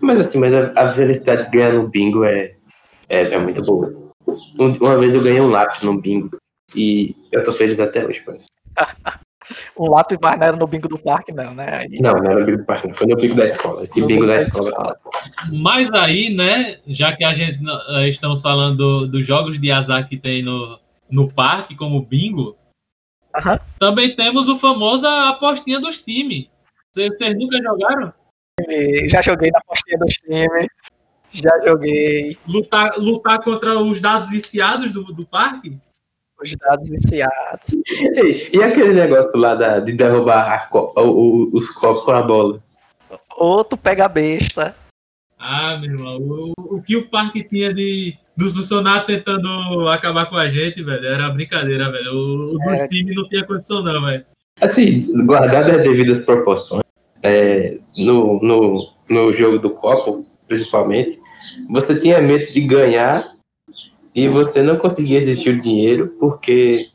Mas 0.00 0.20
assim, 0.20 0.38
mas 0.38 0.54
a, 0.54 0.72
a 0.76 0.90
felicidade 0.92 1.44
de 1.44 1.50
ganhar 1.50 1.72
no 1.72 1.88
Bingo 1.88 2.24
é, 2.24 2.54
é, 3.08 3.34
é 3.34 3.38
muito 3.38 3.62
boa. 3.62 4.07
Um- 4.58 4.72
uma 4.80 4.98
vez 4.98 5.14
eu 5.14 5.22
ganhei 5.22 5.40
um 5.40 5.50
lápis 5.50 5.82
no 5.82 6.00
Bingo 6.00 6.36
e 6.76 7.14
eu 7.32 7.42
tô 7.42 7.52
feliz 7.52 7.80
até 7.80 8.04
hoje, 8.04 8.24
isso. 8.36 8.46
Um 9.78 9.88
lápis, 9.88 10.18
mas 10.20 10.38
não 10.38 10.46
era 10.46 10.56
no 10.58 10.66
bingo 10.66 10.88
do 10.88 10.98
parque, 10.98 11.32
não, 11.32 11.54
né? 11.54 11.66
Aí- 11.78 11.98
Não, 12.00 12.12
não 12.12 12.30
era 12.32 12.42
o 12.42 12.44
Bingo 12.44 12.58
do 12.58 12.64
Parque, 12.66 12.86
não. 12.86 12.94
Foi 12.94 13.06
no 13.06 13.16
Bingo 13.16 13.34
da 13.34 13.46
escola. 13.46 13.82
Esse 13.82 14.06
Bingo 14.06 14.26
da 14.26 14.36
escola. 14.36 14.94
Mas 15.50 15.90
aí, 15.90 16.28
né, 16.28 16.76
já 16.86 17.16
que 17.16 17.24
a 17.24 17.32
gente 17.32 17.58
eh, 17.96 18.08
estamos 18.10 18.42
falando 18.42 18.76
do- 18.76 19.06
dos 19.06 19.26
jogos 19.26 19.58
de 19.58 19.70
azar 19.72 20.06
que 20.06 20.18
tem 20.18 20.42
no, 20.42 20.78
no 21.10 21.32
parque, 21.32 21.74
como 21.74 22.02
bingo, 22.02 22.58
Aham. 23.34 23.58
também 23.78 24.14
temos 24.14 24.48
o 24.48 24.58
famoso 24.58 25.06
apostinha 25.06 25.80
dos 25.80 26.02
times. 26.02 26.48
Vocês 26.92 27.16
vocês 27.16 27.34
nunca 27.34 27.56
jogaram? 27.62 28.12
Já 29.08 29.22
joguei 29.22 29.50
na 29.50 29.60
postinha 29.62 29.98
dos 29.98 30.12
times. 30.12 30.66
Já 31.30 31.50
joguei 31.66 32.36
Lutar, 32.46 32.98
lutar 32.98 33.42
contra 33.42 33.78
os 33.78 34.00
dados 34.00 34.30
viciados 34.30 34.92
do, 34.92 35.04
do 35.04 35.26
parque? 35.26 35.76
os 36.40 36.54
dados 36.54 36.88
viciados. 36.88 37.76
Ei, 38.14 38.48
e 38.52 38.62
aquele 38.62 38.94
negócio 38.94 39.36
lá 39.40 39.56
da- 39.56 39.80
de 39.80 39.92
derrubar 39.92 40.68
co- 40.68 40.92
o- 40.96 41.00
o- 41.02 41.50
os 41.52 41.68
copos 41.70 42.04
com 42.04 42.12
a 42.12 42.22
bola? 42.22 42.62
Outro 43.36 43.76
pega 43.76 44.04
a 44.04 44.08
besta. 44.08 44.76
Ah, 45.36 45.76
meu 45.76 45.90
irmão, 45.90 46.18
o, 46.20 46.76
o 46.76 46.82
que 46.82 46.96
o 46.96 47.08
parque 47.10 47.42
tinha 47.42 47.74
de 47.74 48.16
dos 48.36 48.56
funcionários 48.56 49.06
tentando 49.06 49.88
acabar 49.88 50.26
com 50.26 50.36
a 50.36 50.48
gente, 50.48 50.80
velho, 50.80 51.04
era 51.06 51.28
brincadeira, 51.28 51.90
velho. 51.90 52.12
O, 52.12 52.54
o 52.56 52.70
É. 52.70 52.82
do 52.84 52.88
time 52.88 53.12
não 53.16 53.26
tinha 53.26 53.44
condição, 53.44 53.82
não, 53.82 54.00
velho. 54.06 54.24
Assim, 54.60 55.26
guardado 55.26 55.72
as 55.72 55.82
devidas 55.82 56.24
proporções, 56.24 56.84
é, 57.24 57.78
no, 57.96 58.40
no, 58.40 58.92
no 59.10 59.32
jogo 59.32 59.58
do 59.58 59.70
copo, 59.70 60.24
principalmente, 60.48 61.16
você 61.68 62.00
tinha 62.00 62.20
medo 62.20 62.50
de 62.50 62.60
ganhar 62.62 63.32
e 64.14 64.26
você 64.28 64.62
não 64.62 64.76
conseguia 64.78 65.18
existir 65.18 65.50
o 65.50 65.60
dinheiro 65.60 66.16
porque 66.18 66.88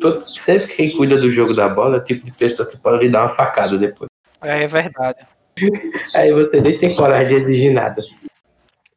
todo- 0.00 0.22
sempre 0.36 0.66
quem 0.66 0.96
cuida 0.96 1.16
do 1.16 1.30
jogo 1.30 1.54
da 1.54 1.68
bola 1.68 1.96
é 1.96 2.00
o 2.00 2.04
tipo 2.04 2.24
de 2.24 2.32
pessoa 2.32 2.68
que 2.68 2.76
pode 2.76 3.04
lhe 3.04 3.10
dar 3.10 3.22
uma 3.22 3.28
facada 3.28 3.78
depois. 3.78 4.10
É 4.42 4.66
verdade. 4.66 5.20
Aí 6.14 6.32
você 6.32 6.60
nem 6.60 6.76
tem 6.76 6.94
coragem 6.94 7.28
de 7.28 7.34
exigir 7.36 7.72
nada. 7.72 8.02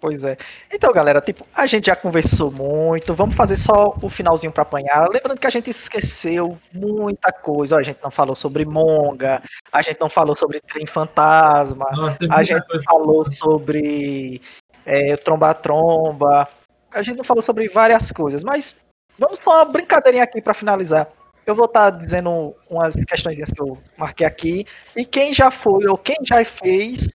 Pois 0.01 0.23
é. 0.23 0.37
Então, 0.71 0.93
galera, 0.93 1.19
tipo, 1.19 1.45
a 1.53 1.65
gente 1.65 1.87
já 1.87 1.95
conversou 1.95 2.49
muito. 2.49 3.13
Vamos 3.13 3.35
fazer 3.35 3.57
só 3.57 3.93
o 4.01 4.09
finalzinho 4.09 4.51
para 4.51 4.63
apanhar. 4.63 5.09
Lembrando 5.09 5.37
que 5.37 5.47
a 5.47 5.49
gente 5.49 5.69
esqueceu 5.69 6.57
muita 6.73 7.33
coisa. 7.33 7.75
Ó, 7.75 7.79
a 7.79 7.81
gente 7.81 7.99
não 8.01 8.09
falou 8.09 8.33
sobre 8.33 8.63
Monga, 8.63 9.43
a 9.73 9.81
gente 9.81 9.99
não 9.99 10.09
falou 10.09 10.37
sobre 10.37 10.61
Trem 10.61 10.85
Fantasma, 10.85 11.85
Nossa, 11.91 12.17
a 12.31 12.43
gente 12.43 12.65
coisa. 12.65 12.83
falou 12.85 13.29
sobre 13.29 14.41
é, 14.85 15.17
Tromba-Tromba. 15.17 16.47
A 16.91 17.03
gente 17.03 17.17
não 17.17 17.25
falou 17.25 17.41
sobre 17.41 17.67
várias 17.67 18.09
coisas, 18.09 18.41
mas 18.41 18.77
vamos 19.17 19.39
só 19.39 19.57
uma 19.57 19.65
brincadeirinha 19.65 20.23
aqui 20.23 20.41
para 20.41 20.53
finalizar. 20.53 21.09
Eu 21.45 21.55
vou 21.55 21.65
estar 21.65 21.89
dizendo 21.89 22.55
umas 22.69 22.95
questõezinhas 23.03 23.51
que 23.51 23.61
eu 23.61 23.77
marquei 23.97 24.25
aqui. 24.25 24.65
E 24.95 25.03
quem 25.03 25.33
já 25.33 25.51
foi 25.51 25.87
ou 25.87 25.97
quem 25.97 26.17
já 26.23 26.43
fez, 26.45 27.09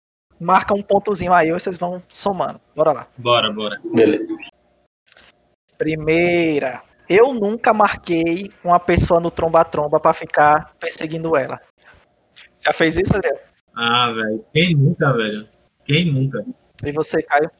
marca 0.40 0.74
um 0.74 0.82
pontozinho 0.82 1.32
aí, 1.32 1.50
vocês 1.52 1.76
vão 1.76 2.02
somando. 2.08 2.60
Bora 2.74 2.92
lá. 2.92 3.06
Bora, 3.18 3.52
bora. 3.52 3.78
Beleza. 3.92 4.26
Primeira, 5.76 6.82
eu 7.08 7.32
nunca 7.34 7.72
marquei 7.72 8.50
uma 8.64 8.78
pessoa 8.78 9.20
no 9.20 9.30
tromba-tromba 9.30 9.98
pra 10.00 10.12
ficar 10.12 10.72
perseguindo 10.78 11.36
ela. 11.36 11.60
Já 12.60 12.72
fez 12.72 12.96
isso, 12.96 13.14
Adriel? 13.16 13.38
Ah, 13.74 14.10
velho. 14.12 14.44
Quem 14.52 14.74
nunca, 14.74 15.12
velho? 15.12 15.48
Quem 15.84 16.12
nunca? 16.12 16.44
E 16.84 16.92
você, 16.92 17.22
Caio? 17.22 17.50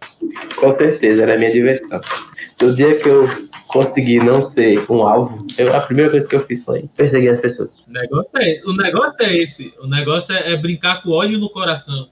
Com 0.59 0.71
certeza, 0.73 1.23
era 1.23 1.35
a 1.35 1.39
minha 1.39 1.53
diversão. 1.53 2.01
No 2.61 2.75
dia 2.75 2.99
que 2.99 3.09
eu 3.09 3.27
consegui 3.67 4.19
não 4.19 4.41
ser 4.41 4.85
um 4.91 5.07
alvo, 5.07 5.47
eu- 5.59 5.75
a 5.75 5.81
primeira 5.81 6.11
coisa 6.11 6.29
que 6.29 6.35
eu 6.37 6.41
fiz 6.41 6.65
foi 6.65 6.89
perseguir 6.97 7.31
as 7.31 7.41
pessoas. 7.41 7.81
O 7.87 7.91
negócio 7.93 8.39
é, 8.39 8.61
o 8.67 8.73
negócio 8.75 9.23
é 9.25 9.37
esse. 9.37 9.73
O 9.81 9.87
negócio 9.87 10.35
é, 10.35 10.53
é 10.53 10.57
brincar 10.57 11.03
com 11.03 11.11
ódio 11.11 11.39
no 11.39 11.51
coração. 11.51 12.09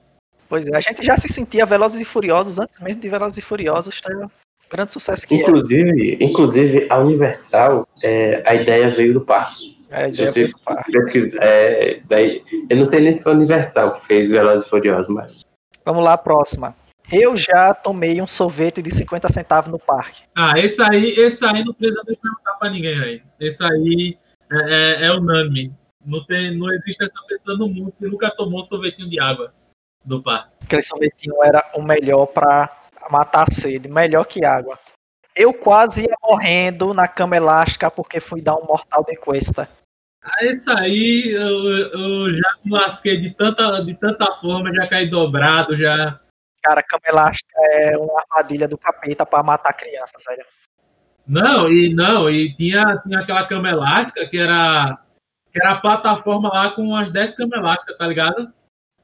Pois 0.49 0.65
é, 0.65 0.75
a 0.75 0.79
gente 0.79 1.05
já 1.05 1.15
se 1.15 1.29
sentia 1.29 1.65
Velozes 1.65 2.01
e 2.01 2.05
Furiosos 2.05 2.59
antes 2.59 2.79
mesmo 2.79 2.99
de 2.99 3.07
Velozes 3.07 3.37
e 3.37 3.41
Furiosos 3.41 4.01
ter 4.01 4.15
o 4.17 4.31
grande 4.69 4.91
sucesso 4.91 5.27
que 5.27 5.35
é. 5.35 5.37
Inclusive, 5.37 6.17
inclusive 6.19 6.87
a 6.89 6.97
Universal, 6.97 7.87
é, 8.01 8.43
a 8.45 8.55
ideia 8.55 8.89
veio 8.89 9.13
do 9.13 9.21
parque. 9.21 9.77
É, 9.91 10.05
a 10.05 10.13
Se 10.13 10.23
ideia 10.23 10.47
do 10.47 10.91
pesquisar, 10.91 11.39
é, 11.43 12.01
daí, 12.07 12.43
eu 12.67 12.77
não 12.77 12.85
sei 12.85 13.01
nem 13.01 13.13
se 13.13 13.23
foi 13.23 13.33
a 13.33 13.35
Universal 13.35 13.93
que 13.93 14.07
fez 14.07 14.31
Velozes 14.31 14.65
e 14.65 14.69
Furiosos, 14.69 15.13
mas 15.13 15.41
Vamos 15.85 16.03
lá, 16.03 16.17
próxima. 16.17 16.75
Eu 17.11 17.35
já 17.35 17.73
tomei 17.73 18.21
um 18.21 18.27
sorvete 18.27 18.81
de 18.81 18.93
50 18.93 19.29
centavos 19.29 19.71
no 19.71 19.79
parque. 19.79 20.21
Ah, 20.35 20.53
esse 20.57 20.81
aí, 20.81 21.11
esse 21.11 21.43
aí 21.45 21.63
não 21.63 21.73
precisa 21.73 22.03
nem 22.07 22.15
perguntar 22.15 22.53
pra 22.59 22.69
ninguém, 22.69 22.99
velho. 22.99 23.21
Esse 23.39 23.63
aí 23.63 24.17
é, 24.51 25.03
é, 25.03 25.05
é 25.05 25.11
unânime. 25.11 25.73
Não, 26.05 26.23
tem, 26.25 26.55
não 26.55 26.71
existe 26.71 27.03
essa 27.03 27.25
pessoa 27.27 27.57
no 27.57 27.67
mundo 27.67 27.93
que 27.97 28.05
nunca 28.05 28.29
tomou 28.31 28.61
um 28.61 28.63
sorvetinho 28.63 29.09
de 29.09 29.19
água 29.19 29.51
do 30.03 30.21
par. 30.21 30.51
Aquele 30.63 30.81
sorvetinho 30.81 31.43
era 31.43 31.63
o 31.75 31.81
melhor 31.81 32.27
pra 32.27 32.69
matar 33.09 33.45
a 33.47 33.51
sede, 33.51 33.89
melhor 33.89 34.25
que 34.25 34.45
água. 34.45 34.79
Eu 35.35 35.53
quase 35.53 36.01
ia 36.01 36.15
morrendo 36.21 36.93
na 36.93 37.07
cama 37.07 37.37
elástica 37.37 37.89
porque 37.89 38.19
fui 38.19 38.41
dar 38.41 38.55
um 38.55 38.65
mortal 38.65 39.03
de 39.03 39.15
cuesta. 39.15 39.69
Ah, 40.23 40.43
esse 40.43 40.69
aí 40.69 41.31
eu, 41.31 41.69
eu 41.91 42.33
já 42.33 42.55
me 42.63 42.71
lasquei 42.71 43.19
de 43.19 43.31
tanta, 43.31 43.83
de 43.83 43.95
tanta 43.95 44.35
forma, 44.35 44.73
já 44.73 44.87
caí 44.87 45.09
dobrado, 45.09 45.77
já. 45.77 46.19
Cara, 46.61 46.83
cama 46.83 47.03
elástica 47.07 47.55
é 47.71 47.97
uma 47.97 48.21
armadilha 48.21 48.67
do 48.67 48.77
capeta 48.77 49.25
pra 49.25 49.41
matar 49.41 49.73
crianças, 49.73 50.23
velho. 50.27 50.45
Não, 51.25 51.71
e 51.71 51.93
não, 51.93 52.29
e 52.29 52.53
tinha, 52.55 52.97
tinha 52.97 53.19
aquela 53.19 53.45
cama 53.45 53.69
elástica 53.69 54.27
que 54.27 54.37
era, 54.37 54.99
que 55.53 55.61
era 55.61 55.73
a 55.73 55.79
plataforma 55.79 56.49
lá 56.49 56.71
com 56.71 56.95
as 56.95 57.11
10 57.11 57.35
camas 57.35 57.59
elásticas, 57.59 57.97
tá 57.97 58.07
ligado? 58.07 58.51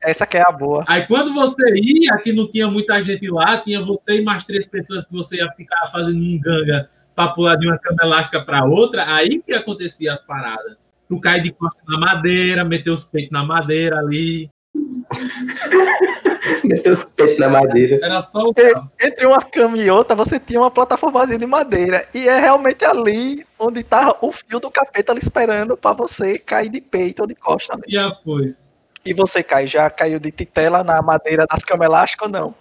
Essa 0.06 0.26
que 0.26 0.38
é 0.38 0.44
a 0.46 0.52
boa. 0.52 0.86
Aí 0.88 1.06
quando 1.08 1.34
você 1.34 1.64
ia, 1.76 2.16
que 2.18 2.32
não 2.32 2.50
tinha 2.50 2.68
muita 2.68 3.02
gente 3.02 3.28
lá, 3.30 3.58
tinha 3.58 3.82
você 3.82 4.20
e 4.20 4.24
mais 4.24 4.44
três 4.44 4.68
pessoas 4.68 5.06
que 5.06 5.14
você 5.14 5.38
ia 5.38 5.52
ficar 5.54 5.88
fazendo 5.92 6.18
um 6.18 6.40
ganga 6.40 6.90
pra 7.16 7.30
pular 7.30 7.56
de 7.56 7.68
uma 7.68 7.78
cama 7.80 8.04
elástica 8.04 8.44
pra 8.44 8.66
outra, 8.66 9.06
aí 9.16 9.42
que 9.42 9.54
acontecia 9.54 10.14
as 10.14 10.24
paradas. 10.24 10.76
Tu 11.08 11.20
cai 11.20 11.40
de 11.40 11.52
costas 11.52 11.84
na 11.88 11.98
madeira, 11.98 12.66
meteu 12.66 12.94
os 12.94 13.04
peitos 13.06 13.32
na 13.32 13.44
madeira 13.44 13.98
ali. 13.98 14.50
meteu 16.64 16.94
os 16.94 17.16
peitos 17.16 17.40
na 17.40 17.50
madeira. 17.50 18.00
Era 18.04 18.22
só 18.22 18.50
o 18.50 18.54
E-. 18.58 19.06
Entre 19.08 19.26
uma 19.26 19.42
cama 19.42 19.78
e 19.78 19.90
outra, 19.90 20.16
você 20.16 20.40
tinha 20.40 20.60
uma 20.60 20.72
plataformazinha 20.72 21.40
de 21.40 21.46
madeira. 21.46 22.08
E 22.14 22.28
é 22.28 22.40
realmente 22.40 22.84
ali 22.84 23.46
onde 23.58 23.84
tá 23.84 24.18
o 24.22 24.32
fio 24.32 24.60
do 24.60 24.70
capeta 24.70 25.12
ali 25.12 25.20
esperando 25.20 25.78
pra 25.78 25.94
você 25.94 26.38
cair 26.38 26.70
de 26.70 26.82
peito 26.82 27.22
ou 27.22 27.28
de 27.28 27.36
costa. 27.36 27.80
E 27.88 27.98
depois. 27.98 28.75
E 29.06 29.14
você, 29.14 29.44
Caio, 29.44 29.68
já 29.68 29.88
caiu 29.90 30.20
de 30.20 30.32
titela 30.32 30.84
na 30.84 31.00
madeira 31.02 31.46
das 31.46 31.64
camas 31.64 31.86
elásticas 31.86 32.28
ou 32.28 32.34
não? 32.34 32.56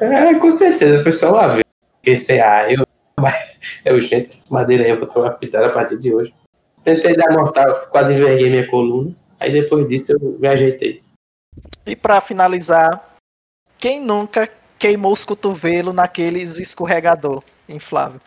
É, 0.00 0.34
com 0.34 0.50
certeza, 0.50 1.02
foi 1.02 1.12
só 1.12 1.30
uma 1.30 1.48
vez. 1.48 1.64
Pensei, 2.02 2.40
ah, 2.40 2.72
eu. 2.72 2.86
Mas 3.20 3.60
eu, 3.84 4.00
gente, 4.00 4.28
essa 4.28 4.54
madeira 4.54 4.84
aí 4.84 4.90
eu 4.90 4.98
vou 4.98 5.06
tomar 5.06 5.32
pitada 5.32 5.66
a 5.66 5.72
partir 5.72 5.98
de 5.98 6.14
hoje. 6.14 6.32
Tentei 6.82 7.14
dar 7.16 7.32
mortal, 7.32 7.86
quase 7.90 8.14
enverguei 8.14 8.48
minha 8.48 8.66
coluna. 8.68 9.14
Aí 9.38 9.52
depois 9.52 9.86
disso 9.88 10.12
eu 10.12 10.38
me 10.38 10.48
ajeitei. 10.48 11.02
E 11.84 11.94
pra 11.94 12.20
finalizar, 12.20 13.16
quem 13.76 14.00
nunca 14.00 14.48
queimou 14.78 15.12
os 15.12 15.24
cotovelos 15.24 15.94
naqueles 15.94 16.58
escorregador 16.58 17.42
inflável? 17.68 18.20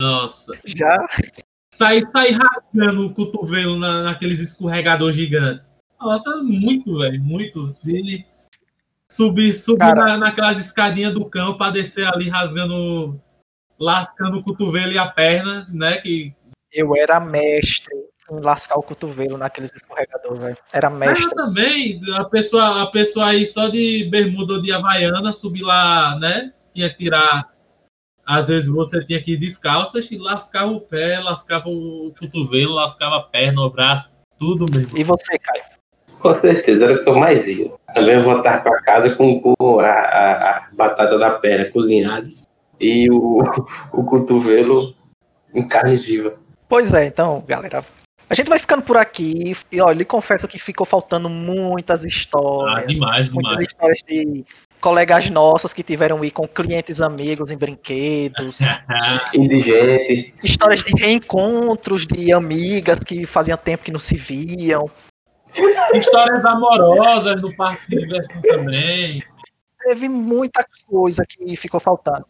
Nossa. 0.00 0.58
Já? 0.64 0.96
Sair 1.72 2.04
sai 2.06 2.30
rasgando 2.30 3.06
o 3.06 3.14
cotovelo 3.14 3.78
na, 3.78 4.02
naqueles 4.02 4.40
escorregador 4.40 5.12
gigante. 5.12 5.69
Nossa, 6.00 6.36
muito, 6.36 6.98
velho, 6.98 7.20
muito. 7.20 7.76
De 7.82 8.24
subir, 9.08 9.52
subir 9.52 9.80
Cara. 9.80 10.04
na, 10.04 10.16
naquelas 10.16 10.58
escadinhas 10.58 11.12
do 11.12 11.24
cão 11.26 11.56
pra 11.56 11.70
descer 11.70 12.06
ali 12.06 12.28
rasgando, 12.28 13.20
lascando 13.78 14.38
o 14.38 14.42
cotovelo 14.42 14.92
e 14.92 14.98
a 14.98 15.08
perna, 15.08 15.66
né? 15.72 15.98
Que 15.98 16.34
Eu 16.72 16.96
era 16.96 17.20
mestre 17.20 17.94
em 18.30 18.40
lascar 18.40 18.76
o 18.76 18.82
cotovelo 18.82 19.36
naqueles 19.36 19.74
escorregador, 19.74 20.38
velho. 20.38 20.56
Era 20.72 20.88
mestre. 20.88 21.26
Mas 21.26 21.34
também, 21.34 22.00
a 22.14 22.24
pessoa, 22.24 22.82
a 22.82 22.86
pessoa 22.86 23.26
aí 23.26 23.44
só 23.44 23.68
de 23.68 24.08
bermuda 24.10 24.54
ou 24.54 24.62
de 24.62 24.72
havaiana 24.72 25.32
subir 25.32 25.62
lá, 25.62 26.16
né? 26.18 26.52
Tinha 26.72 26.88
que 26.88 26.96
tirar. 26.96 27.50
Às 28.24 28.46
vezes 28.46 28.68
você 28.68 29.04
tinha 29.04 29.20
que 29.20 29.32
ir 29.32 29.36
descalço 29.36 29.98
e 29.98 30.16
lascava 30.16 30.70
o 30.70 30.80
pé, 30.80 31.18
lascava 31.18 31.68
o 31.68 32.14
cotovelo, 32.18 32.74
lascava 32.74 33.16
a 33.16 33.22
perna, 33.22 33.60
o 33.62 33.70
braço, 33.70 34.14
tudo 34.38 34.66
mesmo. 34.72 34.96
E 34.96 35.02
você, 35.02 35.36
Caio? 35.36 35.79
Com 36.20 36.32
certeza, 36.32 36.84
era 36.86 36.94
o 36.94 37.02
que 37.02 37.08
eu 37.08 37.16
mais 37.18 37.48
ia. 37.48 37.70
Também 37.94 38.14
eu 38.16 38.22
voltar 38.22 38.62
para 38.62 38.80
casa 38.82 39.10
com, 39.16 39.40
com 39.40 39.80
a, 39.80 39.86
a- 39.90 40.50
a 40.58 40.68
batata 40.72 41.18
da 41.18 41.30
perna 41.30 41.64
cozinhada 41.70 42.28
e 42.78 43.10
o, 43.10 43.42
o 43.92 44.04
cotovelo 44.04 44.94
em 45.54 45.66
carne 45.66 45.96
viva. 45.96 46.34
Pois 46.68 46.92
é, 46.94 47.06
então, 47.06 47.42
galera. 47.48 47.82
A 48.28 48.34
gente 48.34 48.48
vai 48.48 48.58
ficando 48.60 48.82
por 48.82 48.96
aqui. 48.96 49.56
E 49.72 49.80
olha, 49.80 49.96
lhe 49.96 50.04
confesso 50.04 50.46
que 50.46 50.56
ficou 50.58 50.86
faltando 50.86 51.28
muitas 51.28 52.04
Ah, 52.04 52.08
histórias. 52.08 52.86
demais, 52.86 53.28
muitas 53.28 53.50
demais. 53.52 53.68
histórias 53.72 53.98
de 54.06 54.44
colegas 54.80 55.28
nossos 55.30 55.72
que 55.72 55.82
tiveram 55.82 56.24
ir 56.24 56.30
com 56.30 56.46
clientes 56.46 57.00
amigos 57.00 57.50
em 57.50 57.56
brinquedos. 57.58 58.60
Indigente. 59.34 60.32
histórias 60.44 60.82
de 60.84 60.92
reencontros 60.94 62.06
de 62.06 62.32
amigas 62.32 63.00
que 63.00 63.26
faziam 63.26 63.58
tempo 63.58 63.82
que 63.84 63.92
não 63.92 64.00
se 64.00 64.16
viam. 64.16 64.88
Histórias 65.94 66.44
amorosas 66.44 67.40
no 67.40 67.54
parque 67.56 67.90
de 67.90 67.98
diversão 67.98 68.40
também. 68.42 69.22
Teve 69.82 70.08
muita 70.08 70.64
coisa 70.86 71.24
que 71.28 71.56
ficou 71.56 71.80
faltando. 71.80 72.26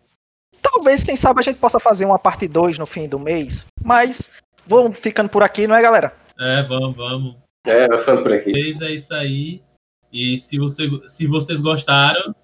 Talvez, 0.63 1.03
quem 1.05 1.17
sabe, 1.17 1.41
a 1.41 1.43
gente 1.43 1.59
possa 1.59 1.81
fazer 1.81 2.05
uma 2.05 2.19
parte 2.19 2.47
2 2.47 2.79
no 2.79 2.87
fim 2.87 3.09
do 3.09 3.19
mês. 3.19 3.67
Mas 3.83 4.31
vamos 4.67 4.99
ficando 4.99 5.29
por 5.29 5.43
aqui, 5.43 5.67
não 5.67 5.75
é, 5.75 5.83
galera? 5.83 6.15
É, 6.39 6.63
vamos, 6.63 6.97
vamos. 6.97 7.37
É, 7.67 7.89
vai 7.89 7.99
falando 7.99 8.23
por 8.23 8.33
aqui. 8.33 8.53
É 8.57 8.91
isso 8.93 9.13
aí. 9.15 9.63
E 10.13 10.39
se, 10.39 10.59
você, 10.59 10.89
se 11.09 11.27
vocês 11.27 11.61
gostaram, 11.61 12.35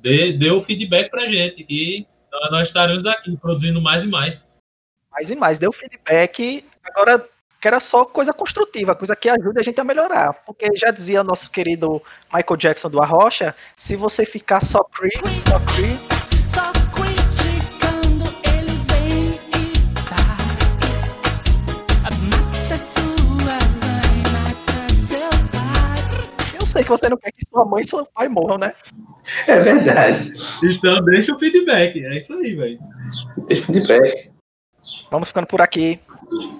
dê, 0.00 0.32
dê 0.32 0.50
o 0.50 0.60
feedback 0.62 1.10
pra 1.10 1.26
gente, 1.26 1.64
que 1.64 2.06
nós- 2.30 2.50
nós 2.50 2.68
estaremos 2.68 3.04
aqui 3.04 3.36
produzindo 3.36 3.80
mais 3.80 4.04
e 4.04 4.08
mais. 4.08 4.48
Mais 5.10 5.30
e 5.30 5.36
mais, 5.36 5.58
deu 5.58 5.72
feedback. 5.72 6.64
Agora, 6.84 7.26
quero 7.62 7.80
só 7.80 8.04
coisa 8.04 8.32
construtiva, 8.32 8.96
coisa 8.96 9.14
que 9.14 9.28
ajude 9.28 9.60
a 9.60 9.62
gente 9.62 9.80
a 9.80 9.84
melhorar. 9.84 10.32
Porque 10.44 10.66
já 10.74 10.90
dizia 10.90 11.22
nosso 11.22 11.48
querido 11.48 12.02
Michael 12.34 12.56
Jackson 12.56 12.90
do 12.90 13.00
Arrocha, 13.00 13.54
se 13.76 13.94
você 13.94 14.26
ficar 14.26 14.60
só 14.60 14.82
creep, 14.82 15.24
só 15.36 15.60
creep, 15.60 16.00
Só 16.52 16.72
criticando 16.90 18.24
eles 18.58 18.84
vêm 18.86 19.38
e 19.54 19.72
tá. 20.08 20.36
Mata 22.02 22.76
sua 22.92 23.54
mãe, 23.78 24.22
mata 24.32 24.94
seu 25.06 25.30
pai. 25.52 26.58
eu 26.58 26.66
sei 26.66 26.82
que 26.82 26.88
você 26.88 27.08
não 27.08 27.16
quer 27.16 27.30
que 27.30 27.46
sua 27.48 27.64
mãe 27.64 27.82
e 27.82 27.88
seu 27.88 28.04
pai 28.06 28.28
morram, 28.28 28.58
né? 28.58 28.74
É 29.46 29.60
verdade. 29.60 30.32
Então 30.64 31.00
deixa 31.04 31.32
o 31.32 31.38
feedback. 31.38 32.04
É 32.04 32.18
isso 32.18 32.34
aí, 32.34 32.56
velho. 32.56 32.80
Deixa 33.46 33.62
o 33.62 33.66
feedback. 33.66 34.31
Vamos 35.10 35.28
ficando 35.28 35.46
por 35.46 35.60
aqui. 35.60 36.00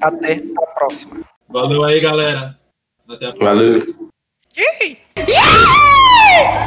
Até 0.01 0.43
a 0.57 0.67
próxima. 0.75 1.21
Valeu 1.49 1.85
aí, 1.85 2.01
galera. 2.01 2.59
Até 3.09 3.27
a 3.27 3.33
próxima. 3.33 3.55
Valeu. 3.55 4.13
Yay! 4.57 4.99